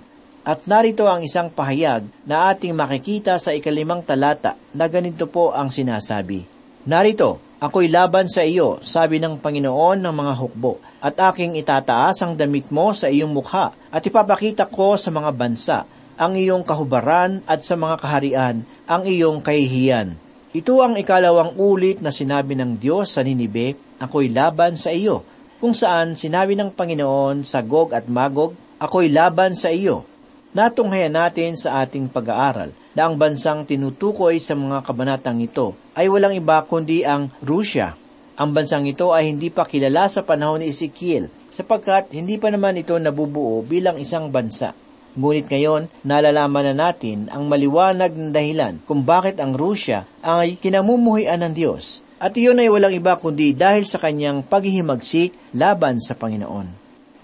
At 0.47 0.69
narito 0.69 1.09
ang 1.09 1.25
isang 1.25 1.49
pahayag 1.49 2.05
na 2.29 2.53
ating 2.53 2.77
makikita 2.77 3.41
sa 3.41 3.57
ikalimang 3.57 4.05
talata 4.05 4.61
na 4.77 4.87
ganito 4.87 5.25
po 5.27 5.57
ang 5.57 5.73
sinasabi. 5.73 6.45
Narito, 6.87 7.43
Ako'y 7.57 7.89
laban 7.89 8.29
sa 8.29 8.45
iyo, 8.45 8.85
sabi 8.85 9.17
ng 9.17 9.41
Panginoon 9.41 10.05
ng 10.05 10.13
mga 10.13 10.35
hukbo, 10.37 10.77
at 11.01 11.17
aking 11.17 11.57
itataas 11.57 12.21
ang 12.21 12.37
damit 12.37 12.69
mo 12.69 12.93
sa 12.93 13.09
iyong 13.09 13.33
mukha, 13.33 13.73
at 13.89 14.05
ipapakita 14.05 14.69
ko 14.69 15.01
sa 15.01 15.09
mga 15.09 15.31
bansa 15.33 15.89
ang 16.17 16.37
iyong 16.37 16.65
kahubaran 16.65 17.45
at 17.45 17.61
sa 17.61 17.77
mga 17.77 18.01
kaharian 18.01 18.57
ang 18.89 19.03
iyong 19.05 19.45
kahihiyan. 19.45 20.17
Ito 20.57 20.81
ang 20.81 20.97
ikalawang 20.97 21.61
ulit 21.61 22.01
na 22.01 22.09
sinabi 22.09 22.57
ng 22.57 22.81
Diyos 22.81 23.13
sa 23.13 23.21
Ninibe, 23.21 23.77
ako'y 24.01 24.33
laban 24.33 24.73
sa 24.73 24.89
iyo, 24.89 25.21
kung 25.61 25.77
saan 25.77 26.17
sinabi 26.17 26.57
ng 26.57 26.73
Panginoon 26.73 27.45
sa 27.45 27.61
Gog 27.61 27.93
at 27.93 28.09
Magog, 28.09 28.57
ako'y 28.81 29.13
laban 29.13 29.53
sa 29.53 29.69
iyo. 29.69 30.09
Natunghayan 30.57 31.13
natin 31.13 31.61
sa 31.61 31.85
ating 31.85 32.09
pag-aaral 32.09 32.73
na 32.97 33.03
ang 33.05 33.21
bansang 33.21 33.69
tinutukoy 33.69 34.41
sa 34.41 34.57
mga 34.57 34.81
kabanatang 34.81 35.45
ito 35.45 35.77
ay 35.93 36.09
walang 36.09 36.33
iba 36.33 36.65
kundi 36.65 37.05
ang 37.05 37.29
Rusya. 37.45 37.93
Ang 38.41 38.57
bansang 38.57 38.89
ito 38.89 39.13
ay 39.13 39.29
hindi 39.29 39.53
pa 39.53 39.69
kilala 39.69 40.09
sa 40.09 40.25
panahon 40.25 40.65
ni 40.65 40.73
Ezekiel 40.73 41.29
sapagkat 41.53 42.17
hindi 42.17 42.41
pa 42.41 42.49
naman 42.49 42.81
ito 42.81 42.97
nabubuo 42.97 43.61
bilang 43.65 44.01
isang 44.01 44.33
bansa. 44.33 44.73
Ngunit 45.17 45.49
ngayon, 45.49 45.89
nalalaman 46.05 46.73
na 46.73 46.93
natin 46.93 47.33
ang 47.33 47.49
maliwanag 47.49 48.13
na 48.15 48.31
dahilan 48.37 48.79
kung 48.85 49.03
bakit 49.03 49.41
ang 49.41 49.57
Rusya 49.57 50.05
ay 50.21 50.61
kinamumuhian 50.61 51.41
ng 51.41 51.53
Diyos. 51.57 52.05
At 52.21 52.37
iyon 52.37 52.61
ay 52.61 52.69
walang 52.69 52.93
iba 52.93 53.17
kundi 53.17 53.57
dahil 53.57 53.89
sa 53.89 53.97
kanyang 53.97 54.45
paghihimagsik 54.45 55.57
laban 55.57 56.01
sa 56.01 56.13
Panginoon. 56.17 56.69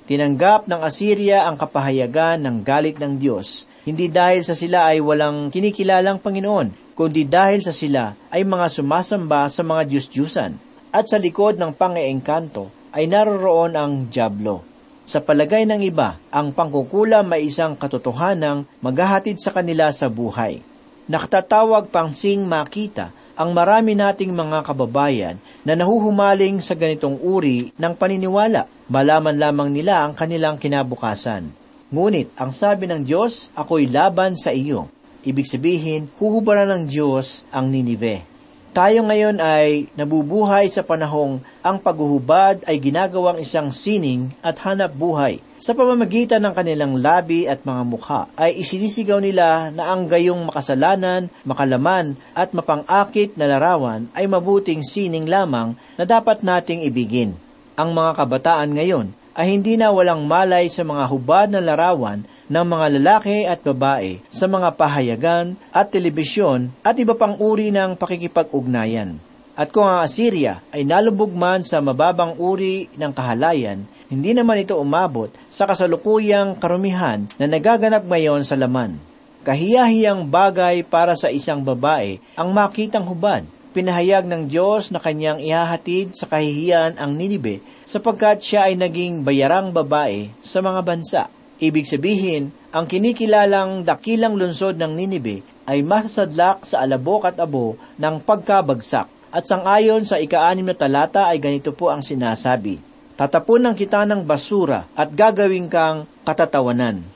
Tinanggap 0.08 0.66
ng 0.66 0.80
Assyria 0.80 1.44
ang 1.44 1.60
kapahayagan 1.60 2.40
ng 2.40 2.56
galit 2.64 2.96
ng 2.96 3.20
Diyos 3.20 3.70
hindi 3.82 4.06
dahil 4.06 4.46
sa 4.46 4.54
sila 4.54 4.94
ay 4.94 5.02
walang 5.02 5.50
kinikilalang 5.50 6.22
Panginoon, 6.22 6.94
kundi 6.94 7.26
dahil 7.26 7.66
sa 7.66 7.74
sila 7.74 8.14
ay 8.30 8.46
mga 8.46 8.70
sumasamba 8.70 9.50
sa 9.50 9.66
mga 9.66 9.90
Diyos-Diyusan. 9.90 10.54
At 10.94 11.10
sa 11.10 11.18
likod 11.18 11.58
ng 11.58 11.74
pangeengkanto 11.74 12.70
ay 12.94 13.10
naroroon 13.10 13.74
ang 13.74 14.06
Diablo. 14.06 14.71
Sa 15.12 15.20
palagay 15.20 15.68
ng 15.68 15.84
iba, 15.84 16.16
ang 16.32 16.56
pangkukulam 16.56 17.28
ay 17.36 17.52
isang 17.52 17.76
katotohanang 17.76 18.64
maghahatid 18.80 19.36
sa 19.36 19.52
kanila 19.52 19.92
sa 19.92 20.08
buhay. 20.08 20.64
Nakatatawag 21.04 21.92
pang 21.92 22.16
sing 22.16 22.48
makita 22.48 23.12
ang 23.36 23.52
marami 23.52 23.92
nating 23.92 24.32
mga 24.32 24.64
kababayan 24.64 25.36
na 25.68 25.76
nahuhumaling 25.76 26.64
sa 26.64 26.72
ganitong 26.72 27.20
uri 27.20 27.76
ng 27.76 27.92
paniniwala. 27.92 28.64
Malaman 28.88 29.36
lamang 29.36 29.68
nila 29.68 30.00
ang 30.00 30.16
kanilang 30.16 30.56
kinabukasan. 30.56 31.52
Ngunit, 31.92 32.32
ang 32.40 32.48
sabi 32.48 32.88
ng 32.88 33.04
Diyos, 33.04 33.52
ako'y 33.52 33.92
laban 33.92 34.40
sa 34.40 34.48
iyo. 34.48 34.88
Ibig 35.28 35.44
sabihin, 35.44 36.08
huhubaran 36.16 36.72
ng 36.72 36.82
Diyos 36.88 37.44
ang 37.52 37.68
Ninive. 37.68 38.31
Tayo 38.72 39.04
ngayon 39.04 39.36
ay 39.36 39.92
nabubuhay 40.00 40.64
sa 40.72 40.80
panahong 40.80 41.44
ang 41.60 41.76
paghuhubad 41.76 42.64
ay 42.64 42.80
ginagawang 42.80 43.36
isang 43.36 43.68
sining 43.68 44.32
at 44.40 44.56
hanap 44.64 44.96
buhay. 44.96 45.44
Sa 45.60 45.76
pamamagitan 45.76 46.40
ng 46.40 46.56
kanilang 46.56 46.96
labi 46.96 47.44
at 47.44 47.68
mga 47.68 47.82
mukha 47.84 48.32
ay 48.32 48.64
isinisigaw 48.64 49.20
nila 49.20 49.68
na 49.76 49.92
ang 49.92 50.08
gayong 50.08 50.48
makasalanan, 50.48 51.28
makalaman 51.44 52.16
at 52.32 52.56
mapangakit 52.56 53.36
na 53.36 53.44
larawan 53.44 54.08
ay 54.16 54.24
mabuting 54.24 54.80
sining 54.80 55.28
lamang 55.28 55.76
na 56.00 56.08
dapat 56.08 56.40
nating 56.40 56.80
ibigin. 56.88 57.36
Ang 57.76 57.92
mga 57.92 58.24
kabataan 58.24 58.72
ngayon 58.72 59.12
ay 59.36 59.52
hindi 59.52 59.76
na 59.76 59.92
walang 59.92 60.24
malay 60.24 60.72
sa 60.72 60.80
mga 60.80 61.12
hubad 61.12 61.52
na 61.52 61.60
larawan 61.60 62.24
ng 62.50 62.66
mga 62.66 62.86
lalaki 62.98 63.38
at 63.46 63.62
babae 63.62 64.18
sa 64.32 64.50
mga 64.50 64.74
pahayagan 64.74 65.54
at 65.70 65.92
telebisyon 65.92 66.74
at 66.82 66.98
iba 66.98 67.14
pang 67.14 67.38
uri 67.38 67.70
ng 67.70 67.94
pakikipag-ugnayan. 67.94 69.20
At 69.52 69.68
kung 69.68 69.84
ang 69.84 70.00
Assyria 70.00 70.64
ay 70.72 70.88
nalubog 70.88 71.28
man 71.28 71.60
sa 71.60 71.84
mababang 71.84 72.40
uri 72.40 72.88
ng 72.96 73.12
kahalayan, 73.12 73.84
hindi 74.08 74.32
naman 74.32 74.64
ito 74.64 74.80
umabot 74.80 75.28
sa 75.52 75.68
kasalukuyang 75.68 76.56
karumihan 76.56 77.28
na 77.36 77.44
nagaganap 77.44 78.08
ngayon 78.08 78.48
sa 78.48 78.56
laman. 78.56 78.96
Kahiyahiyang 79.44 80.30
bagay 80.30 80.86
para 80.86 81.18
sa 81.18 81.28
isang 81.28 81.60
babae 81.60 82.16
ang 82.38 82.54
makitang 82.54 83.04
hubad. 83.04 83.44
Pinahayag 83.72 84.28
ng 84.28 84.52
Diyos 84.52 84.92
na 84.92 85.00
kanyang 85.00 85.40
ihahatid 85.40 86.12
sa 86.12 86.28
kahihiyan 86.28 87.00
ang 87.00 87.16
Ninibe 87.16 87.64
sapagkat 87.88 88.44
siya 88.44 88.68
ay 88.68 88.76
naging 88.76 89.24
bayarang 89.24 89.72
babae 89.72 90.28
sa 90.44 90.60
mga 90.60 90.80
bansa. 90.84 91.22
Ibig 91.62 91.86
sabihin, 91.86 92.50
ang 92.74 92.90
kinikilalang 92.90 93.86
dakilang 93.86 94.34
lungsod 94.34 94.74
ng 94.82 94.98
Ninibe 94.98 95.46
ay 95.62 95.86
masasadlak 95.86 96.66
sa 96.66 96.82
alabok 96.82 97.30
at 97.30 97.38
abo 97.38 97.78
ng 98.02 98.18
pagkabagsak. 98.18 99.06
At 99.30 99.46
sangayon 99.46 100.02
sa 100.02 100.18
ika-anim 100.18 100.66
na 100.66 100.74
talata 100.74 101.30
ay 101.30 101.38
ganito 101.38 101.70
po 101.70 101.88
ang 101.88 102.02
sinasabi, 102.02 102.82
Tatapunan 103.14 103.78
kita 103.78 104.02
ng 104.10 104.26
basura 104.26 104.90
at 104.98 105.14
gagawin 105.14 105.70
kang 105.70 106.10
katatawanan. 106.26 107.06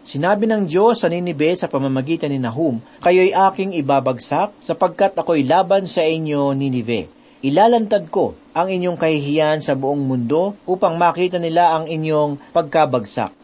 Sinabi 0.00 0.48
ng 0.48 0.64
Diyos 0.64 1.04
sa 1.04 1.12
Ninibe 1.12 1.52
sa 1.52 1.68
pamamagitan 1.68 2.32
ni 2.32 2.40
Nahum, 2.40 2.80
Kayo'y 3.04 3.36
aking 3.36 3.76
ibabagsak 3.84 4.56
sapagkat 4.64 5.12
ako'y 5.12 5.44
laban 5.44 5.84
sa 5.84 6.00
inyo, 6.00 6.56
Ninive. 6.56 7.12
Ilalantad 7.44 8.08
ko 8.08 8.32
ang 8.56 8.72
inyong 8.72 8.96
kahihiyan 8.96 9.60
sa 9.60 9.76
buong 9.76 10.00
mundo 10.00 10.56
upang 10.64 10.96
makita 10.96 11.36
nila 11.36 11.76
ang 11.76 11.84
inyong 11.84 12.40
pagkabagsak. 12.56 13.39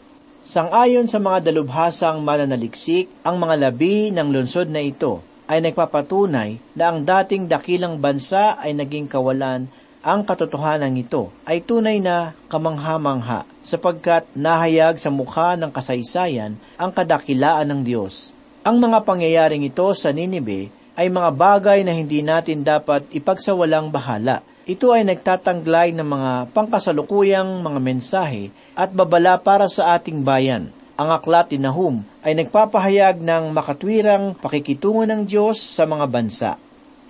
Sangayon 0.47 1.11
sa 1.11 1.19
mga 1.19 1.51
dalubhasang 1.51 2.23
mananaliksik, 2.23 3.11
ang 3.27 3.43
mga 3.43 3.67
labi 3.67 4.15
ng 4.15 4.31
lungsod 4.31 4.71
na 4.71 4.79
ito 4.79 5.19
ay 5.51 5.59
nagpapatunay 5.59 6.63
na 6.79 6.95
ang 6.95 7.03
dating 7.03 7.51
dakilang 7.51 7.99
bansa 7.99 8.55
ay 8.63 8.71
naging 8.71 9.11
kawalan 9.11 9.67
ang 10.07 10.23
katotohanan 10.23 10.95
ito 10.95 11.35
ay 11.43 11.67
tunay 11.67 11.99
na 11.99 12.31
kamangha-mangha 12.47 13.43
sapagkat 13.59 14.23
nahayag 14.39 15.03
sa 15.03 15.11
mukha 15.11 15.59
ng 15.59 15.75
kasaysayan 15.75 16.55
ang 16.79 16.95
kadakilaan 16.95 17.67
ng 17.67 17.81
Diyos. 17.83 18.31
Ang 18.63 18.79
mga 18.79 19.03
pangyayaring 19.03 19.67
ito 19.67 19.91
sa 19.99 20.15
Ninibe 20.15 20.71
ay 20.95 21.11
mga 21.11 21.31
bagay 21.35 21.83
na 21.83 21.91
hindi 21.91 22.23
natin 22.23 22.63
dapat 22.63 23.03
ipagsawalang 23.11 23.91
bahala. 23.91 24.47
Ito 24.67 24.91
ay 24.91 25.07
nagtatanglay 25.07 25.95
ng 25.95 26.03
mga 26.03 26.33
pangkasalukuyang 26.51 27.63
mga 27.63 27.79
mensahe 27.79 28.51
at 28.75 28.91
babala 28.91 29.39
para 29.39 29.71
sa 29.71 29.95
ating 29.95 30.27
bayan. 30.27 30.75
Ang 30.99 31.15
aklat 31.15 31.55
ni 31.55 31.63
Nahum 31.63 32.03
ay 32.27 32.35
nagpapahayag 32.35 33.23
ng 33.23 33.55
makatwirang 33.55 34.35
pakikitungo 34.35 35.07
ng 35.07 35.23
Diyos 35.23 35.63
sa 35.63 35.87
mga 35.87 36.11
bansa. 36.11 36.51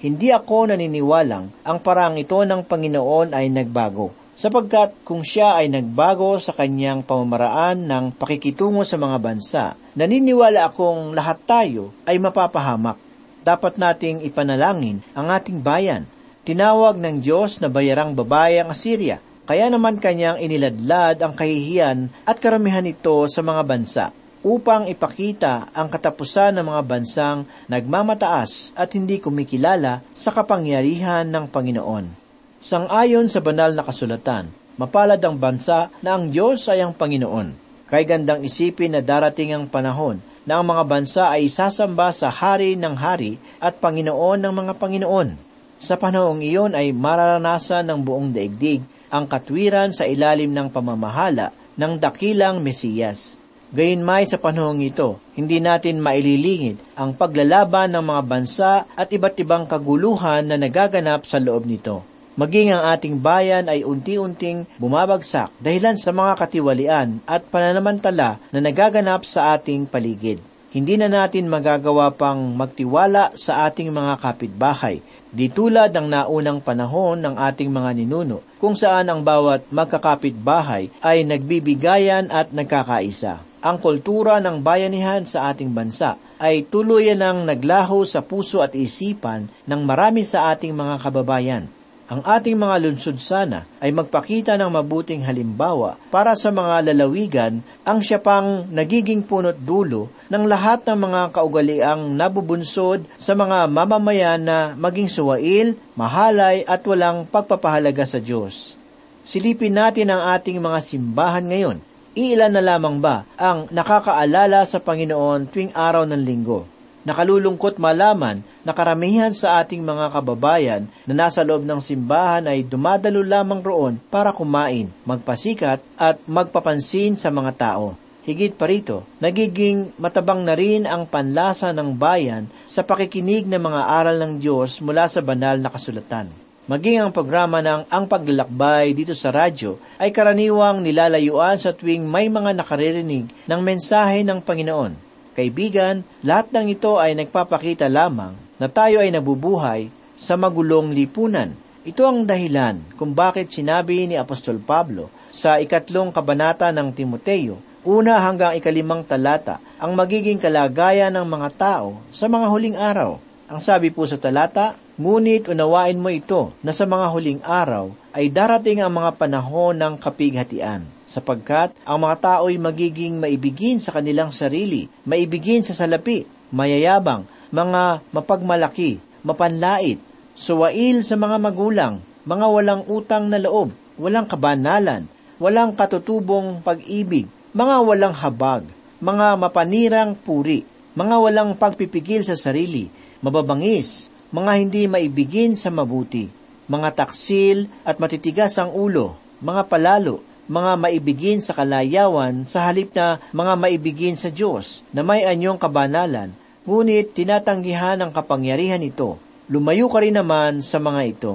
Hindi 0.05 0.29
ako 0.37 0.69
naniniwalang 0.69 1.65
ang 1.65 1.79
parang 1.81 2.21
ito 2.21 2.37
ng 2.37 2.61
Panginoon 2.61 3.33
ay 3.33 3.49
nagbago, 3.49 4.13
sapagkat 4.37 4.93
kung 5.01 5.25
siya 5.25 5.57
ay 5.57 5.73
nagbago 5.73 6.37
sa 6.37 6.53
kanyang 6.53 7.09
pamamaraan 7.09 7.89
ng 7.89 8.21
pakikitungo 8.21 8.85
sa 8.85 9.01
mga 9.01 9.17
bansa, 9.17 9.81
naniniwala 9.97 10.69
akong 10.69 11.17
lahat 11.17 11.41
tayo 11.49 11.97
ay 12.05 12.21
mapapahamak. 12.21 13.01
Dapat 13.41 13.81
nating 13.81 14.29
ipanalangin 14.29 15.01
ang 15.17 15.33
ating 15.33 15.65
bayan. 15.65 16.05
Tinawag 16.47 17.03
ng 17.03 17.19
Diyos 17.19 17.59
na 17.59 17.67
bayarang 17.67 18.15
babae 18.15 18.63
ang 18.63 18.71
Assyria, 18.71 19.19
kaya 19.51 19.67
naman 19.67 19.99
kanyang 19.99 20.39
iniladlad 20.39 21.19
ang 21.19 21.35
kahihiyan 21.35 22.07
at 22.23 22.39
karamihan 22.39 22.87
nito 22.87 23.27
sa 23.27 23.43
mga 23.43 23.63
bansa 23.67 24.05
upang 24.47 24.87
ipakita 24.87 25.75
ang 25.75 25.91
katapusan 25.91 26.55
ng 26.55 26.71
mga 26.71 26.83
bansang 26.87 27.39
nagmamataas 27.67 28.71
at 28.79 28.95
hindi 28.95 29.19
kumikilala 29.19 30.07
sa 30.15 30.31
kapangyarihan 30.31 31.27
ng 31.27 31.51
Panginoon. 31.51 32.15
Sangayon 32.63 33.27
sa 33.27 33.43
banal 33.43 33.75
na 33.75 33.83
kasulatan, 33.83 34.47
mapalad 34.79 35.19
ang 35.19 35.35
bansa 35.35 35.91
na 35.99 36.15
ang 36.15 36.31
Diyos 36.31 36.63
ay 36.71 36.79
ang 36.79 36.95
Panginoon. 36.95 37.59
Kay 37.91 38.07
gandang 38.07 38.47
isipin 38.47 38.95
na 38.95 39.03
darating 39.03 39.51
ang 39.51 39.67
panahon 39.67 40.23
na 40.47 40.63
ang 40.63 40.67
mga 40.71 40.87
bansa 40.87 41.27
ay 41.27 41.51
isasamba 41.51 42.15
sa 42.15 42.31
hari 42.31 42.79
ng 42.79 42.95
hari 42.95 43.35
at 43.59 43.83
Panginoon 43.83 44.47
ng 44.47 44.55
mga 44.55 44.73
Panginoon. 44.79 45.46
Sa 45.77 46.01
panahong 46.01 46.41
iyon 46.41 46.73
ay 46.73 46.97
mararanasan 46.97 47.85
ng 47.85 48.01
buong 48.01 48.33
daigdig 48.33 48.81
ang 49.13 49.29
katwiran 49.29 49.93
sa 49.93 50.09
ilalim 50.09 50.49
ng 50.57 50.73
pamamahala 50.73 51.53
ng 51.77 52.01
dakilang 52.01 52.65
Mesiyas. 52.65 53.37
Gayunmay 53.77 54.25
sa 54.25 54.41
panahong 54.41 54.81
ito, 54.81 55.21
hindi 55.37 55.61
natin 55.61 56.01
maililingid 56.01 56.81
ang 56.97 57.13
paglalaban 57.13 57.93
ng 57.93 58.05
mga 58.09 58.23
bansa 58.25 58.73
at 58.97 59.13
iba't 59.13 59.37
ibang 59.37 59.69
kaguluhan 59.69 60.49
na 60.49 60.57
nagaganap 60.57 61.29
sa 61.29 61.37
loob 61.37 61.69
nito. 61.69 62.01
Maging 62.41 62.73
ang 62.73 62.97
ating 62.97 63.21
bayan 63.21 63.69
ay 63.69 63.85
unti-unting 63.85 64.65
bumabagsak 64.81 65.53
dahilan 65.61 66.01
sa 66.01 66.13
mga 66.13 66.41
katiwalian 66.41 67.09
at 67.29 67.45
pananamantala 67.53 68.41
na 68.49 68.61
nagaganap 68.65 69.29
sa 69.29 69.57
ating 69.57 69.85
paligid. 69.85 70.41
Hindi 70.75 70.99
na 70.99 71.07
natin 71.07 71.47
magagawa 71.47 72.11
pang 72.11 72.55
magtiwala 72.59 73.35
sa 73.39 73.71
ating 73.71 73.95
mga 73.95 74.19
kapitbahay, 74.19 75.03
di 75.31 75.47
tulad 75.47 75.95
ng 75.95 76.11
naunang 76.11 76.59
panahon 76.59 77.23
ng 77.23 77.35
ating 77.39 77.71
mga 77.71 77.91
ninuno, 78.03 78.43
kung 78.59 78.75
saan 78.75 79.07
ang 79.07 79.23
bawat 79.23 79.69
magkakapitbahay 79.71 80.91
ay 81.05 81.23
nagbibigayan 81.23 82.33
at 82.35 82.51
nagkakaisa 82.51 83.47
ang 83.67 83.83
kultura 83.83 84.39
ng 84.39 84.63
bayanihan 84.63 85.27
sa 85.27 85.51
ating 85.51 85.75
bansa 85.75 86.15
ay 86.39 86.63
tuluyan 86.71 87.19
ng 87.19 87.51
naglaho 87.51 88.07
sa 88.07 88.23
puso 88.23 88.63
at 88.63 88.79
isipan 88.79 89.51
ng 89.67 89.81
marami 89.83 90.23
sa 90.23 90.55
ating 90.55 90.71
mga 90.71 91.03
kababayan. 91.03 91.67
Ang 92.07 92.23
ating 92.23 92.55
mga 92.55 92.87
lunsod 92.87 93.19
sana 93.19 93.67
ay 93.83 93.91
magpakita 93.91 94.55
ng 94.55 94.71
mabuting 94.71 95.27
halimbawa 95.27 95.99
para 96.07 96.39
sa 96.39 96.55
mga 96.55 96.87
lalawigan 96.91 97.59
ang 97.83 97.99
siya 97.99 98.23
pang 98.23 98.63
nagiging 98.71 99.27
punot 99.27 99.59
dulo 99.59 100.07
ng 100.31 100.47
lahat 100.47 100.87
ng 100.87 100.95
mga 101.03 101.21
kaugaliang 101.35 102.15
nabubunsod 102.15 103.03
sa 103.19 103.35
mga 103.35 103.67
mamamayan 103.67 104.39
na 104.39 104.79
maging 104.79 105.11
suwail, 105.11 105.75
mahalay 105.99 106.63
at 106.63 106.87
walang 106.87 107.27
pagpapahalaga 107.27 108.07
sa 108.07 108.23
Diyos. 108.23 108.79
Silipin 109.27 109.75
natin 109.75 110.15
ang 110.15 110.31
ating 110.39 110.63
mga 110.63 110.79
simbahan 110.87 111.43
ngayon 111.43 111.83
Iilan 112.17 112.49
na 112.49 112.65
lamang 112.65 112.97
ba 112.97 113.29
ang 113.37 113.69
nakakaalala 113.69 114.65
sa 114.65 114.81
Panginoon 114.81 115.53
tuwing 115.53 115.77
araw 115.77 116.09
ng 116.09 116.25
linggo? 116.25 116.65
Nakalulungkot 117.07 117.79
malaman 117.79 118.43
na 118.67 118.75
karamihan 118.75 119.31
sa 119.31 119.63
ating 119.63 119.79
mga 119.79 120.11
kababayan 120.11 120.91
na 121.07 121.15
nasa 121.15 121.47
loob 121.47 121.63
ng 121.63 121.79
simbahan 121.79 122.51
ay 122.51 122.67
dumadalo 122.67 123.23
lamang 123.23 123.63
roon 123.63 123.95
para 124.11 124.35
kumain, 124.35 124.91
magpasikat 125.07 125.79
at 125.95 126.19
magpapansin 126.27 127.15
sa 127.15 127.31
mga 127.31 127.55
tao. 127.55 127.95
Higit 128.27 128.59
pa 128.59 128.67
rito, 128.67 129.07
nagiging 129.23 129.95
matabang 130.03 130.43
na 130.43 130.59
rin 130.59 130.83
ang 130.83 131.07
panlasa 131.07 131.71
ng 131.71 131.95
bayan 131.95 132.51
sa 132.67 132.83
pakikinig 132.83 133.47
ng 133.47 133.63
mga 133.63 133.83
aral 133.87 134.19
ng 134.19 134.43
Diyos 134.43 134.83
mula 134.83 135.07
sa 135.07 135.23
banal 135.23 135.63
na 135.63 135.71
kasulatan 135.71 136.27
maging 136.67 136.99
ang 136.99 137.15
programa 137.15 137.63
ng 137.63 137.87
Ang 137.87 138.11
Paglalakbay 138.11 138.91
dito 138.91 139.15
sa 139.15 139.31
radyo 139.31 139.79
ay 140.03 140.11
karaniwang 140.11 140.83
nilalayuan 140.83 141.55
sa 141.63 141.71
tuwing 141.71 142.03
may 142.03 142.27
mga 142.27 142.59
nakaririnig 142.59 143.31
ng 143.47 143.61
mensahe 143.63 144.27
ng 144.27 144.43
Panginoon. 144.43 145.06
Kaibigan, 145.37 146.01
lahat 146.25 146.49
ng 146.49 146.73
ito 146.73 146.97
ay 146.97 147.13
nagpapakita 147.13 147.93
lamang 147.93 148.33
na 148.57 148.73
tayo 148.73 149.05
ay 149.05 149.13
nabubuhay 149.13 149.93
sa 150.17 150.33
magulong 150.41 150.97
lipunan. 150.97 151.53
Ito 151.85 152.09
ang 152.09 152.25
dahilan 152.25 152.81
kung 152.97 153.13
bakit 153.13 153.53
sinabi 153.53 154.09
ni 154.09 154.17
Apostol 154.17 154.57
Pablo 154.65 155.13
sa 155.29 155.61
ikatlong 155.61 156.09
kabanata 156.09 156.73
ng 156.73 156.89
Timoteo, 156.97 157.61
una 157.85 158.17
hanggang 158.25 158.57
ikalimang 158.57 159.05
talata, 159.05 159.61
ang 159.77 159.93
magiging 159.93 160.41
kalagayan 160.41 161.13
ng 161.13 161.29
mga 161.29 161.49
tao 161.55 162.01
sa 162.09 162.33
mga 162.33 162.47
huling 162.49 162.77
araw. 162.81 163.21
Ang 163.47 163.61
sabi 163.61 163.93
po 163.93 164.09
sa 164.09 164.17
talata, 164.17 164.75
Ngunit 164.97 165.53
unawain 165.53 166.01
mo 166.01 166.09
ito 166.09 166.57
na 166.65 166.73
sa 166.73 166.89
mga 166.89 167.13
huling 167.13 167.45
araw 167.45 167.93
ay 168.17 168.33
darating 168.33 168.81
ang 168.81 168.97
mga 168.97 169.21
panahon 169.21 169.77
ng 169.77 170.01
kapighatian, 170.01 170.89
sapagkat 171.07 171.73
ang 171.87 172.03
mga 172.03 172.17
tao'y 172.19 172.59
magiging 172.59 173.23
maibigin 173.23 173.79
sa 173.79 173.95
kanilang 173.95 174.35
sarili, 174.35 174.91
maibigin 175.07 175.63
sa 175.63 175.73
salapi, 175.73 176.27
mayayabang, 176.51 177.25
mga 177.55 178.03
mapagmalaki, 178.11 178.99
mapanlait, 179.23 180.03
suwail 180.35 181.07
sa 181.07 181.15
mga 181.15 181.39
magulang, 181.39 182.03
mga 182.27 182.47
walang 182.51 182.83
utang 182.91 183.31
na 183.31 183.39
loob, 183.39 183.71
walang 183.97 184.27
kabanalan, 184.27 185.07
walang 185.39 185.79
katutubong 185.79 186.59
pag-ibig, 186.61 187.31
mga 187.55 187.77
walang 187.87 188.13
habag, 188.13 188.67
mga 188.99 189.39
mapanirang 189.39 190.13
puri, 190.19 190.67
mga 190.99 191.17
walang 191.23 191.51
pagpipigil 191.55 192.27
sa 192.27 192.35
sarili, 192.35 192.91
mababangis, 193.23 194.11
mga 194.35 194.53
hindi 194.59 194.83
maibigin 194.91 195.55
sa 195.55 195.71
mabuti, 195.71 196.27
mga 196.67 196.99
taksil 196.99 197.71
at 197.87 198.03
matitigas 198.03 198.59
ang 198.59 198.75
ulo, 198.75 199.15
mga 199.39 199.71
palalo, 199.71 200.26
mga 200.47 200.73
maibigin 200.79 201.43
sa 201.43 201.59
kalayawan 201.59 202.47
sa 202.47 202.71
halip 202.71 202.95
na 202.95 203.19
mga 203.35 203.55
maibigin 203.59 204.15
sa 204.15 204.31
Diyos 204.31 204.87
na 204.95 205.03
may 205.03 205.27
anyong 205.27 205.59
kabanalan, 205.59 206.31
ngunit 206.63 207.19
tinatanggihan 207.19 207.99
ang 207.99 208.15
kapangyarihan 208.15 208.83
ito. 208.83 209.19
Lumayo 209.51 209.91
ka 209.91 210.03
rin 210.03 210.15
naman 210.15 210.63
sa 210.63 210.79
mga 210.79 211.03
ito. 211.07 211.35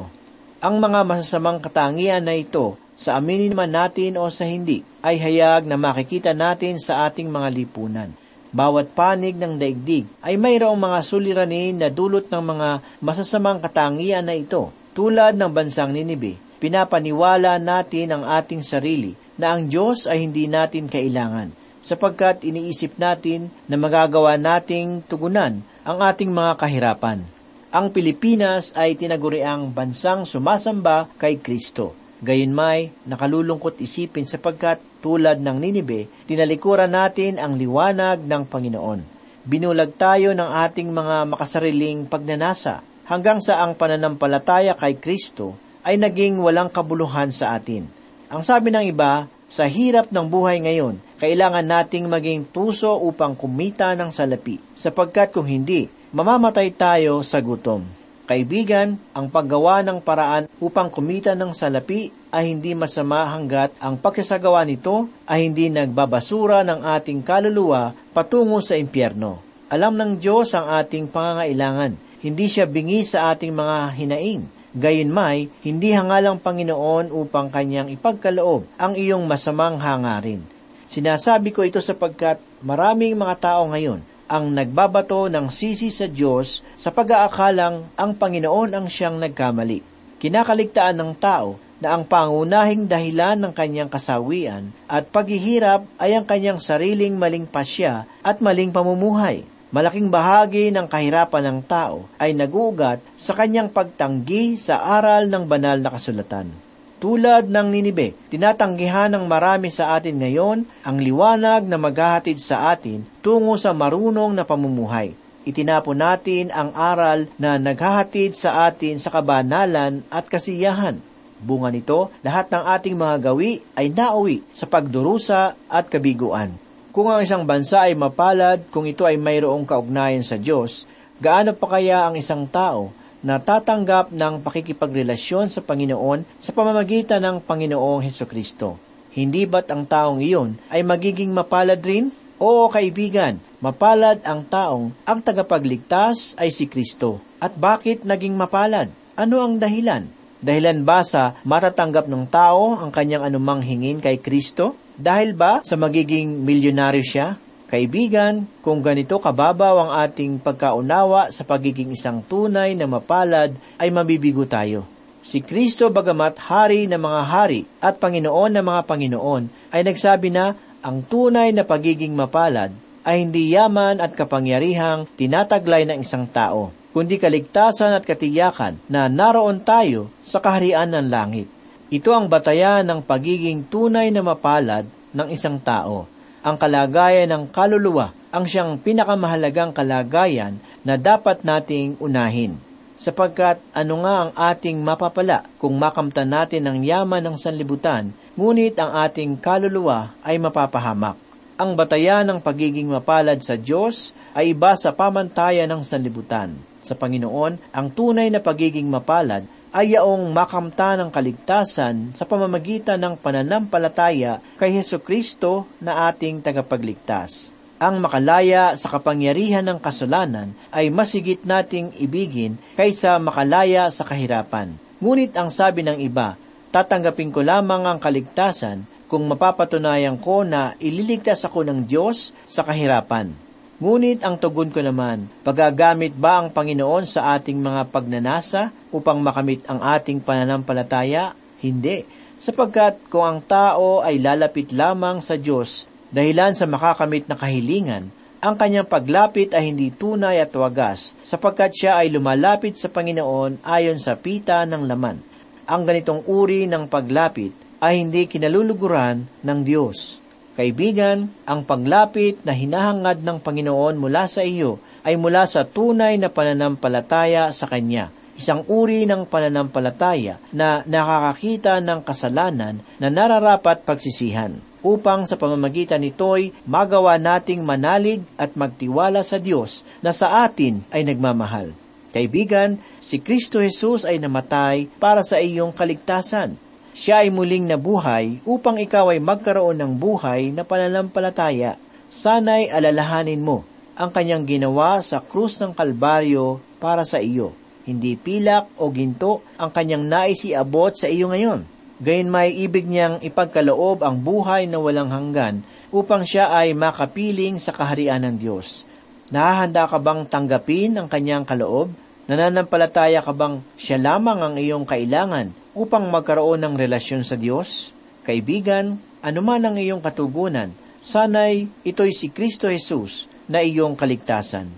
Ang 0.64 0.80
mga 0.80 1.04
masasamang 1.04 1.60
katangian 1.60 2.24
na 2.24 2.36
ito, 2.36 2.80
sa 2.96 3.18
aminin 3.18 3.58
man 3.58 3.74
natin 3.74 4.16
o 4.16 4.30
sa 4.30 4.46
hindi, 4.46 4.86
ay 5.02 5.18
hayag 5.18 5.66
na 5.66 5.74
makikita 5.74 6.38
natin 6.38 6.78
sa 6.78 7.10
ating 7.10 7.28
mga 7.28 7.50
lipunan. 7.50 8.12
Bawat 8.52 8.92
panig 8.92 9.40
ng 9.40 9.56
daigdig 9.56 10.06
ay 10.20 10.36
mayroong 10.36 10.76
mga 10.76 11.00
suliranin 11.08 11.80
na 11.80 11.88
dulot 11.88 12.28
ng 12.28 12.44
mga 12.44 12.70
masasamang 13.00 13.64
katangian 13.64 14.28
na 14.28 14.36
ito. 14.36 14.76
Tulad 14.92 15.40
ng 15.40 15.48
bansang 15.56 15.96
Ninibe, 15.96 16.36
pinapaniwala 16.62 17.58
natin 17.58 18.14
ang 18.14 18.24
ating 18.24 18.62
sarili 18.62 19.18
na 19.42 19.58
ang 19.58 19.66
Diyos 19.66 20.06
ay 20.06 20.22
hindi 20.22 20.46
natin 20.46 20.86
kailangan, 20.86 21.50
sapagkat 21.82 22.46
iniisip 22.46 23.02
natin 23.02 23.50
na 23.66 23.82
magagawa 23.82 24.38
nating 24.38 25.02
tugunan 25.10 25.66
ang 25.82 25.98
ating 26.06 26.30
mga 26.30 26.62
kahirapan. 26.62 27.26
Ang 27.74 27.90
Pilipinas 27.90 28.78
ay 28.78 28.94
tinaguriang 28.94 29.74
bansang 29.74 30.30
sumasamba 30.30 31.10
kay 31.18 31.42
Kristo. 31.42 31.98
Gayunmay, 32.22 32.94
nakalulungkot 33.10 33.82
isipin 33.82 34.30
sapagkat 34.30 34.78
tulad 35.02 35.42
ng 35.42 35.58
Ninibe, 35.58 36.06
tinalikuran 36.30 36.94
natin 36.94 37.42
ang 37.42 37.58
liwanag 37.58 38.22
ng 38.22 38.44
Panginoon. 38.46 39.02
Binulag 39.42 39.98
tayo 39.98 40.38
ng 40.38 40.52
ating 40.70 40.94
mga 40.94 41.34
makasariling 41.34 42.06
pagnanasa 42.06 42.86
hanggang 43.10 43.42
sa 43.42 43.66
ang 43.66 43.74
pananampalataya 43.74 44.78
kay 44.78 45.02
Kristo 45.02 45.58
ay 45.82 45.98
naging 45.98 46.42
walang 46.42 46.70
kabuluhan 46.70 47.30
sa 47.34 47.58
atin. 47.58 47.86
Ang 48.32 48.42
sabi 48.42 48.72
ng 48.72 48.86
iba, 48.88 49.28
sa 49.52 49.68
hirap 49.68 50.08
ng 50.16 50.26
buhay 50.32 50.64
ngayon, 50.64 50.96
kailangan 51.20 51.68
nating 51.68 52.08
maging 52.08 52.48
tuso 52.48 52.96
upang 53.04 53.36
kumita 53.36 53.92
ng 54.00 54.08
salapi, 54.08 54.64
sapagkat 54.80 55.36
kung 55.36 55.44
hindi, 55.44 55.92
mamamatay 56.16 56.72
tayo 56.72 57.20
sa 57.20 57.44
gutom. 57.44 57.84
Kaibigan, 58.32 58.96
ang 59.12 59.28
paggawa 59.28 59.84
ng 59.84 60.00
paraan 60.00 60.48
upang 60.64 60.88
kumita 60.88 61.36
ng 61.36 61.52
salapi 61.52 62.16
ay 62.32 62.56
hindi 62.56 62.72
masama 62.72 63.28
hanggat 63.28 63.76
ang 63.76 64.00
pagsasagawa 64.00 64.64
nito 64.64 65.12
ay 65.28 65.52
hindi 65.52 65.68
nagbabasura 65.68 66.64
ng 66.64 66.80
ating 66.96 67.28
kaluluwa 67.28 67.92
patungo 68.16 68.64
sa 68.64 68.80
impyerno. 68.80 69.44
Alam 69.68 70.00
ng 70.00 70.12
Diyos 70.16 70.56
ang 70.56 70.72
ating 70.80 71.12
pangangailangan. 71.12 72.00
Hindi 72.24 72.48
siya 72.48 72.64
bingi 72.72 73.04
sa 73.04 73.36
ating 73.36 73.52
mga 73.52 73.78
hinaing. 74.00 74.61
Gayunmay, 74.72 75.52
hindi 75.68 75.92
hangalang 75.92 76.40
Panginoon 76.40 77.12
upang 77.12 77.52
kanyang 77.52 77.92
ipagkaloob 77.92 78.64
ang 78.80 78.96
iyong 78.96 79.28
masamang 79.28 79.76
hangarin. 79.76 80.40
Sinasabi 80.88 81.52
ko 81.52 81.68
ito 81.68 81.84
sapagkat 81.84 82.40
maraming 82.64 83.20
mga 83.20 83.36
tao 83.52 83.68
ngayon 83.68 84.00
ang 84.32 84.48
nagbabato 84.48 85.28
ng 85.28 85.52
sisi 85.52 85.92
sa 85.92 86.08
Diyos 86.08 86.64
sa 86.80 86.88
pag-aakalang 86.96 88.00
ang 88.00 88.12
Panginoon 88.16 88.72
ang 88.72 88.88
siyang 88.88 89.20
nagkamali. 89.20 89.84
Kinakaligtaan 90.24 91.04
ng 91.04 91.12
tao 91.20 91.60
na 91.84 91.92
ang 91.92 92.08
pangunahing 92.08 92.88
dahilan 92.88 93.36
ng 93.44 93.52
kanyang 93.52 93.92
kasawian 93.92 94.72
at 94.88 95.04
paghihirap 95.12 95.84
ay 96.00 96.16
ang 96.16 96.24
kanyang 96.24 96.64
sariling 96.64 97.20
maling 97.20 97.44
pasya 97.44 98.08
at 98.24 98.40
maling 98.40 98.72
pamumuhay. 98.72 99.44
Malaking 99.72 100.12
bahagi 100.12 100.68
ng 100.68 100.84
kahirapan 100.84 101.48
ng 101.48 101.60
tao 101.64 102.04
ay 102.20 102.36
naguugat 102.36 103.00
sa 103.16 103.32
kanyang 103.32 103.72
pagtanggi 103.72 104.60
sa 104.60 104.84
aral 104.84 105.32
ng 105.32 105.48
banal 105.48 105.80
na 105.80 105.88
kasulatan. 105.96 106.52
Tulad 107.00 107.48
ng 107.48 107.68
Ninibe, 107.72 108.12
tinatanggihan 108.28 109.16
ng 109.16 109.24
marami 109.32 109.72
sa 109.72 109.96
atin 109.96 110.20
ngayon 110.20 110.68
ang 110.84 111.00
liwanag 111.00 111.64
na 111.64 111.80
maghahatid 111.80 112.36
sa 112.36 112.76
atin 112.76 113.08
tungo 113.24 113.56
sa 113.56 113.72
marunong 113.72 114.36
na 114.36 114.44
pamumuhay. 114.44 115.16
Itinapon 115.48 116.04
natin 116.04 116.52
ang 116.52 116.76
aral 116.76 117.32
na 117.40 117.56
naghahatid 117.56 118.36
sa 118.36 118.68
atin 118.68 119.00
sa 119.00 119.08
kabanalan 119.08 120.04
at 120.12 120.28
kasiyahan. 120.28 121.00
Bunga 121.40 121.72
nito, 121.72 122.12
lahat 122.28 122.52
ng 122.52 122.64
ating 122.76 123.00
mga 123.00 123.32
gawi 123.32 123.64
ay 123.74 123.88
nauwi 123.88 124.44
sa 124.52 124.68
pagdurusa 124.68 125.56
at 125.72 125.88
kabiguan. 125.88 126.60
Kung 126.92 127.08
ang 127.08 127.24
isang 127.24 127.48
bansa 127.48 127.88
ay 127.88 127.96
mapalad, 127.96 128.68
kung 128.68 128.84
ito 128.84 129.08
ay 129.08 129.16
mayroong 129.16 129.64
kaugnayan 129.64 130.28
sa 130.28 130.36
Diyos, 130.36 130.84
gaano 131.24 131.56
pa 131.56 131.80
kaya 131.80 132.04
ang 132.04 132.20
isang 132.20 132.44
tao 132.44 132.92
na 133.24 133.40
tatanggap 133.40 134.12
ng 134.12 134.44
pakikipagrelasyon 134.44 135.48
sa 135.48 135.64
Panginoon 135.64 136.28
sa 136.36 136.52
pamamagitan 136.52 137.24
ng 137.24 137.48
Panginoong 137.48 138.04
Heso 138.04 138.28
Kristo. 138.28 138.76
Hindi 139.16 139.48
ba't 139.48 139.72
ang 139.72 139.88
taong 139.88 140.20
iyon 140.20 140.60
ay 140.68 140.84
magiging 140.84 141.32
mapalad 141.32 141.80
rin? 141.80 142.12
Oo, 142.44 142.68
kaibigan, 142.68 143.40
mapalad 143.64 144.20
ang 144.28 144.44
taong 144.44 144.92
ang 145.08 145.24
tagapagligtas 145.24 146.36
ay 146.36 146.52
si 146.52 146.68
Kristo. 146.68 147.24
At 147.40 147.56
bakit 147.56 148.04
naging 148.04 148.36
mapalad? 148.36 148.92
Ano 149.16 149.40
ang 149.40 149.64
dahilan? 149.64 150.12
Dahilan 150.44 150.84
ba 150.84 151.08
sa 151.08 151.40
matatanggap 151.48 152.12
ng 152.12 152.28
tao 152.28 152.76
ang 152.84 152.92
kanyang 152.92 153.32
anumang 153.32 153.64
hingin 153.64 154.04
kay 154.04 154.20
Kristo? 154.20 154.76
Dahil 155.02 155.34
ba 155.34 155.66
sa 155.66 155.74
magiging 155.82 156.46
milyonaryo 156.46 157.02
siya? 157.02 157.34
Kaibigan, 157.66 158.46
kung 158.62 158.86
ganito 158.86 159.18
kababaw 159.18 159.82
ang 159.82 159.92
ating 160.06 160.38
pagkaunawa 160.38 161.34
sa 161.34 161.42
pagiging 161.42 161.98
isang 161.98 162.22
tunay 162.22 162.78
na 162.78 162.86
mapalad, 162.86 163.50
ay 163.82 163.90
mabibigo 163.90 164.46
tayo. 164.46 164.86
Si 165.26 165.42
Kristo 165.42 165.90
bagamat 165.90 166.38
hari 166.46 166.86
ng 166.86 167.02
mga 167.02 167.22
hari 167.26 167.66
at 167.82 167.98
Panginoon 167.98 168.62
ng 168.62 168.66
mga 168.66 168.82
Panginoon 168.86 169.44
ay 169.74 169.82
nagsabi 169.82 170.30
na 170.30 170.54
ang 170.86 171.02
tunay 171.02 171.50
na 171.50 171.66
pagiging 171.66 172.14
mapalad 172.14 172.70
ay 173.02 173.26
hindi 173.26 173.58
yaman 173.58 173.98
at 173.98 174.14
kapangyarihang 174.14 175.10
tinataglay 175.18 175.90
ng 175.90 176.06
isang 176.06 176.30
tao, 176.30 176.70
kundi 176.94 177.18
kaligtasan 177.18 177.98
at 177.98 178.06
katiyakan 178.06 178.78
na 178.86 179.10
naroon 179.10 179.66
tayo 179.66 180.14
sa 180.22 180.38
kaharian 180.38 180.94
ng 180.94 181.10
langit. 181.10 181.61
Ito 181.92 182.16
ang 182.16 182.32
batayan 182.32 182.88
ng 182.88 183.04
pagiging 183.04 183.68
tunay 183.68 184.16
na 184.16 184.24
mapalad 184.24 184.88
ng 185.12 185.28
isang 185.28 185.60
tao 185.60 186.08
ang 186.40 186.56
kalagayan 186.56 187.28
ng 187.28 187.52
kaluluwa 187.52 188.16
ang 188.32 188.48
siyang 188.48 188.80
pinakamahalagang 188.80 189.76
kalagayan 189.76 190.56
na 190.88 190.96
dapat 190.96 191.44
nating 191.44 192.00
unahin. 192.00 192.56
Sapagkat 192.96 193.60
ano 193.76 194.08
nga 194.08 194.16
ang 194.24 194.32
ating 194.32 194.80
mapapala 194.80 195.44
kung 195.60 195.76
makamtan 195.76 196.32
natin 196.32 196.64
ang 196.64 196.80
yaman 196.80 197.28
ng 197.28 197.36
sanlibutan, 197.36 198.16
ngunit 198.40 198.80
ang 198.80 198.96
ating 199.04 199.36
kaluluwa 199.36 200.16
ay 200.24 200.40
mapapahamak. 200.40 201.20
Ang 201.60 201.76
batayan 201.76 202.24
ng 202.24 202.40
pagiging 202.40 202.88
mapalad 202.88 203.44
sa 203.44 203.60
Diyos 203.60 204.16
ay 204.32 204.56
iba 204.56 204.72
sa 204.80 204.96
pamantayan 204.96 205.68
ng 205.68 205.84
sanlibutan. 205.84 206.56
Sa 206.80 206.96
Panginoon, 206.96 207.60
ang 207.76 207.88
tunay 207.92 208.32
na 208.32 208.40
pagiging 208.40 208.88
mapalad 208.88 209.44
ay 209.72 209.96
yaong 209.96 210.36
makamta 210.36 211.00
ng 211.00 211.08
kaligtasan 211.08 212.12
sa 212.12 212.28
pamamagitan 212.28 213.00
ng 213.00 213.16
pananampalataya 213.16 214.44
kay 214.60 214.76
Heso 214.76 215.00
Kristo 215.00 215.64
na 215.80 216.12
ating 216.12 216.44
tagapagligtas. 216.44 217.56
Ang 217.82 218.04
makalaya 218.04 218.78
sa 218.78 218.94
kapangyarihan 218.94 219.66
ng 219.66 219.80
kasalanan 219.82 220.54
ay 220.70 220.94
masigit 220.94 221.42
nating 221.42 221.98
ibigin 221.98 222.60
kaysa 222.78 223.18
makalaya 223.18 223.90
sa 223.90 224.06
kahirapan. 224.06 224.76
Ngunit 225.02 225.34
ang 225.34 225.50
sabi 225.50 225.82
ng 225.82 225.98
iba, 225.98 226.38
tatanggapin 226.70 227.34
ko 227.34 227.42
lamang 227.42 227.90
ang 227.90 227.98
kaligtasan 227.98 228.86
kung 229.10 229.26
mapapatunayan 229.26 230.20
ko 230.22 230.46
na 230.46 230.78
ililigtas 230.78 231.42
ako 231.48 231.66
ng 231.66 231.90
Diyos 231.90 232.36
sa 232.46 232.62
kahirapan. 232.62 233.51
Ngunit 233.82 234.22
ang 234.22 234.38
tugon 234.38 234.70
ko 234.70 234.86
naman, 234.86 235.26
pagagamit 235.42 236.14
ba 236.14 236.38
ang 236.38 236.54
Panginoon 236.54 237.02
sa 237.10 237.34
ating 237.34 237.58
mga 237.58 237.90
pagnanasa 237.90 238.70
upang 238.94 239.18
makamit 239.18 239.66
ang 239.66 239.82
ating 239.82 240.22
pananampalataya? 240.22 241.34
Hindi, 241.66 242.06
sapagkat 242.38 243.10
kung 243.10 243.26
ang 243.26 243.40
tao 243.42 244.06
ay 244.06 244.22
lalapit 244.22 244.70
lamang 244.70 245.26
sa 245.26 245.34
Diyos 245.34 245.90
dahilan 246.14 246.54
sa 246.54 246.70
makakamit 246.70 247.26
na 247.26 247.34
kahilingan, 247.34 248.14
ang 248.38 248.54
kanyang 248.54 248.86
paglapit 248.86 249.50
ay 249.58 249.74
hindi 249.74 249.90
tunay 249.90 250.38
at 250.38 250.54
wagas, 250.54 251.18
sapagkat 251.26 251.74
siya 251.74 252.06
ay 252.06 252.14
lumalapit 252.14 252.78
sa 252.78 252.86
Panginoon 252.86 253.66
ayon 253.66 253.98
sa 253.98 254.14
pita 254.14 254.62
ng 254.70 254.86
laman. 254.86 255.26
Ang 255.66 255.90
ganitong 255.90 256.22
uri 256.30 256.70
ng 256.70 256.86
paglapit 256.86 257.58
ay 257.82 257.98
hindi 257.98 258.30
kinaluluguran 258.30 259.26
ng 259.42 259.60
Diyos. 259.66 260.21
Kaibigan, 260.52 261.32
ang 261.48 261.64
paglapit 261.64 262.36
na 262.44 262.52
hinahangad 262.52 263.24
ng 263.24 263.40
Panginoon 263.40 263.96
mula 263.96 264.28
sa 264.28 264.44
iyo 264.44 264.84
ay 265.08 265.16
mula 265.16 265.48
sa 265.48 265.64
tunay 265.64 266.20
na 266.20 266.28
pananampalataya 266.28 267.56
sa 267.56 267.72
Kanya. 267.72 268.12
Isang 268.36 268.68
uri 268.68 269.08
ng 269.08 269.32
pananampalataya 269.32 270.44
na 270.52 270.84
nakakakita 270.84 271.80
ng 271.80 272.04
kasalanan 272.04 272.84
na 273.00 273.08
nararapat 273.08 273.88
pagsisihan 273.88 274.60
upang 274.84 275.24
sa 275.24 275.40
pamamagitan 275.40 276.04
nito'y 276.04 276.52
magawa 276.68 277.16
nating 277.16 277.64
manalig 277.64 278.20
at 278.36 278.58
magtiwala 278.58 279.24
sa 279.24 279.40
Diyos 279.40 279.88
na 280.04 280.12
sa 280.12 280.44
atin 280.44 280.84
ay 280.92 281.08
nagmamahal. 281.08 281.72
Kaibigan, 282.12 282.76
si 283.00 283.24
Kristo 283.24 283.64
Jesus 283.64 284.04
ay 284.04 284.20
namatay 284.20 284.92
para 285.00 285.24
sa 285.24 285.40
iyong 285.40 285.72
kaligtasan 285.72 286.60
siya 286.92 287.24
ay 287.24 287.32
muling 287.32 287.72
nabuhay 287.72 288.44
upang 288.44 288.76
ikaw 288.76 289.16
ay 289.16 289.24
magkaroon 289.24 289.80
ng 289.80 289.94
buhay 289.96 290.52
na 290.52 290.68
pananampalataya. 290.68 291.80
Sana'y 292.12 292.68
alalahanin 292.68 293.40
mo 293.40 293.64
ang 293.96 294.12
kanyang 294.12 294.44
ginawa 294.44 295.00
sa 295.00 295.24
krus 295.24 295.56
ng 295.64 295.72
Kalbaryo 295.72 296.60
para 296.84 297.08
sa 297.08 297.24
iyo. 297.24 297.56
Hindi 297.88 298.20
pilak 298.20 298.68
o 298.76 298.92
ginto 298.92 299.40
ang 299.56 299.72
kanyang 299.72 300.04
nais 300.04 300.44
iabot 300.44 300.92
sa 300.92 301.08
iyo 301.08 301.32
ngayon. 301.32 301.64
Gayon 302.04 302.28
may 302.34 302.52
ibig 302.52 302.84
niyang 302.90 303.24
ipagkaloob 303.24 304.04
ang 304.04 304.20
buhay 304.20 304.68
na 304.68 304.82
walang 304.82 305.14
hanggan 305.14 305.64
upang 305.96 306.28
siya 306.28 306.52
ay 306.52 306.76
makapiling 306.76 307.56
sa 307.62 307.72
kaharian 307.72 308.26
ng 308.26 308.36
Diyos. 308.36 308.84
Nahahanda 309.32 309.88
ka 309.88 309.96
bang 309.96 310.28
tanggapin 310.28 311.00
ang 311.00 311.08
kanyang 311.08 311.48
kaloob? 311.48 311.94
Nananampalataya 312.28 313.24
ka 313.24 313.32
bang 313.32 313.64
siya 313.80 313.96
lamang 313.96 314.40
ang 314.44 314.56
iyong 314.60 314.84
kailangan 314.84 315.61
upang 315.72 316.12
magkaroon 316.12 316.60
ng 316.62 316.76
relasyon 316.76 317.24
sa 317.24 317.40
Diyos? 317.40 317.96
Kaibigan, 318.28 319.00
anuman 319.24 319.64
ang 319.66 319.76
iyong 319.80 320.04
katugunan, 320.04 320.70
sanay 321.02 321.66
ito'y 321.88 322.14
si 322.14 322.30
Kristo 322.30 322.70
Jesus 322.70 323.26
na 323.50 323.64
iyong 323.64 323.98
kaligtasan. 323.98 324.70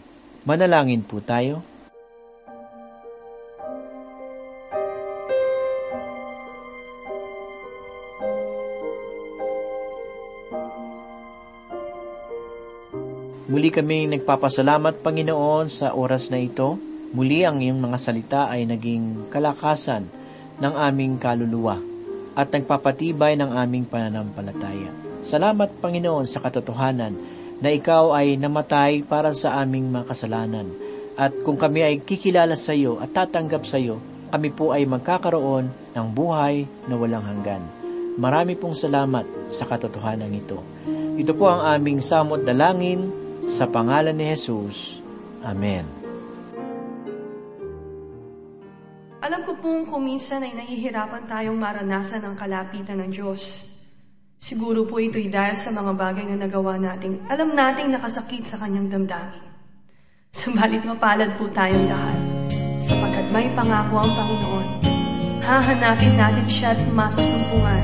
Manalangin 0.47 1.03
po 1.03 1.19
tayo. 1.19 1.65
Muli 13.43 13.69
kami 13.69 14.09
nagpapasalamat, 14.09 15.05
Panginoon, 15.05 15.69
sa 15.69 15.93
oras 15.93 16.33
na 16.33 16.41
ito. 16.41 16.79
Muli 17.13 17.45
ang 17.45 17.61
iyong 17.61 17.77
mga 17.77 17.97
salita 18.01 18.41
ay 18.49 18.65
naging 18.65 19.29
kalakasan 19.29 20.22
ng 20.59 20.73
aming 20.73 21.17
kaluluwa 21.17 21.79
at 22.33 22.49
nagpapatibay 22.49 23.37
ng 23.37 23.53
aming 23.53 23.85
pananampalataya. 23.85 24.89
Salamat, 25.23 25.69
Panginoon, 25.79 26.27
sa 26.27 26.43
katotohanan 26.43 27.13
na 27.63 27.69
ikaw 27.71 28.11
ay 28.11 28.35
namatay 28.35 29.05
para 29.07 29.31
sa 29.31 29.61
aming 29.63 29.87
mga 29.87 30.11
kasalanan. 30.11 30.67
At 31.13 31.31
kung 31.45 31.55
kami 31.55 31.85
ay 31.85 31.95
kikilala 32.01 32.57
sa 32.57 32.73
iyo 32.73 32.97
at 32.99 33.13
tatanggap 33.13 33.63
sa 33.63 33.77
iyo, 33.79 34.01
kami 34.33 34.49
po 34.49 34.73
ay 34.73 34.83
magkakaroon 34.89 35.69
ng 35.93 36.07
buhay 36.11 36.65
na 36.89 36.97
walang 36.97 37.23
hanggan. 37.23 37.63
Marami 38.17 38.57
pong 38.57 38.73
salamat 38.73 39.47
sa 39.47 39.69
katotohanan 39.69 40.33
ito. 40.33 40.59
Ito 41.13 41.37
po 41.37 41.49
ang 41.49 41.77
aming 41.77 42.01
samot 42.01 42.41
dalangin 42.41 43.13
sa 43.45 43.69
pangalan 43.69 44.17
ni 44.17 44.33
Jesus. 44.33 44.99
Amen. 45.45 46.02
Pong 49.63 49.87
kung 49.87 50.03
minsan 50.03 50.43
ay 50.43 50.51
nahihirapan 50.51 51.23
tayong 51.23 51.55
maranasan 51.55 52.19
ang 52.19 52.35
kalapitan 52.35 52.99
ng 52.99 53.15
Diyos. 53.15 53.71
Siguro 54.35 54.83
po 54.83 54.99
ito'y 54.99 55.31
dahil 55.31 55.55
sa 55.55 55.71
mga 55.71 55.95
bagay 55.95 56.27
na 56.27 56.35
nagawa 56.35 56.75
nating 56.75 57.23
alam 57.31 57.55
nating 57.55 57.95
nakasakit 57.95 58.43
sa 58.43 58.59
kanyang 58.59 58.91
damdamin. 58.91 59.39
Subalit 60.35 60.83
mapalad 60.83 61.39
po 61.39 61.47
tayong 61.47 61.87
lahat, 61.87 62.19
sapagkat 62.83 63.31
may 63.31 63.47
pangako 63.55 64.03
ang 64.03 64.11
Panginoon. 64.11 64.67
Hahanapin 65.39 66.13
natin 66.19 66.47
siya 66.51 66.75
at 66.75 66.83
masusumpungan 66.91 67.83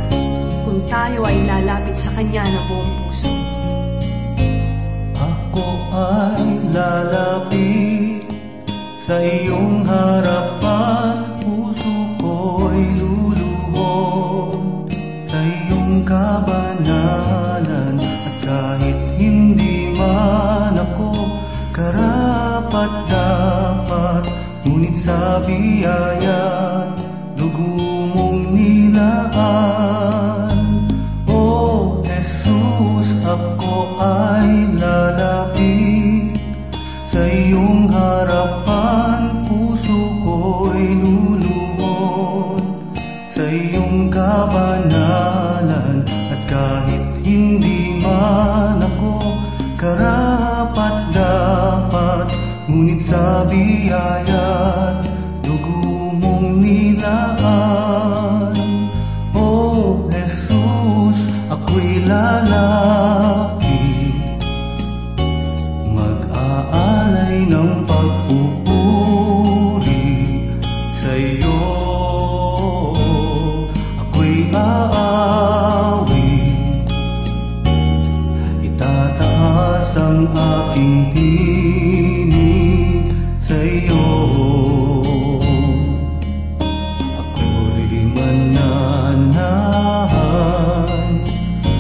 kung 0.67 0.83
tayo 0.91 1.23
ay 1.23 1.37
lalapit 1.47 1.95
sa 1.95 2.11
Kanya 2.11 2.43
na 2.43 2.61
buong 2.67 2.91
puso. 3.07 3.31
Ako 5.15 5.67
ay 5.95 6.43
lalapit 6.75 8.27
sa 9.07 9.15
iyong 9.23 9.87
harapan 9.87 11.28
biyaya 25.49 26.41
dugo 27.33 27.65
mong 28.13 28.53
nilaan 28.53 29.38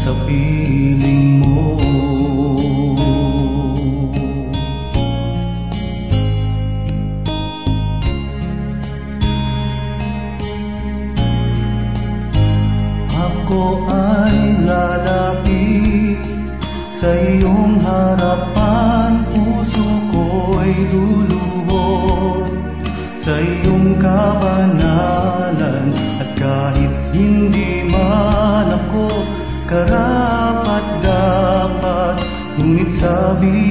sa 0.09 0.17
Ngunit 32.99 33.68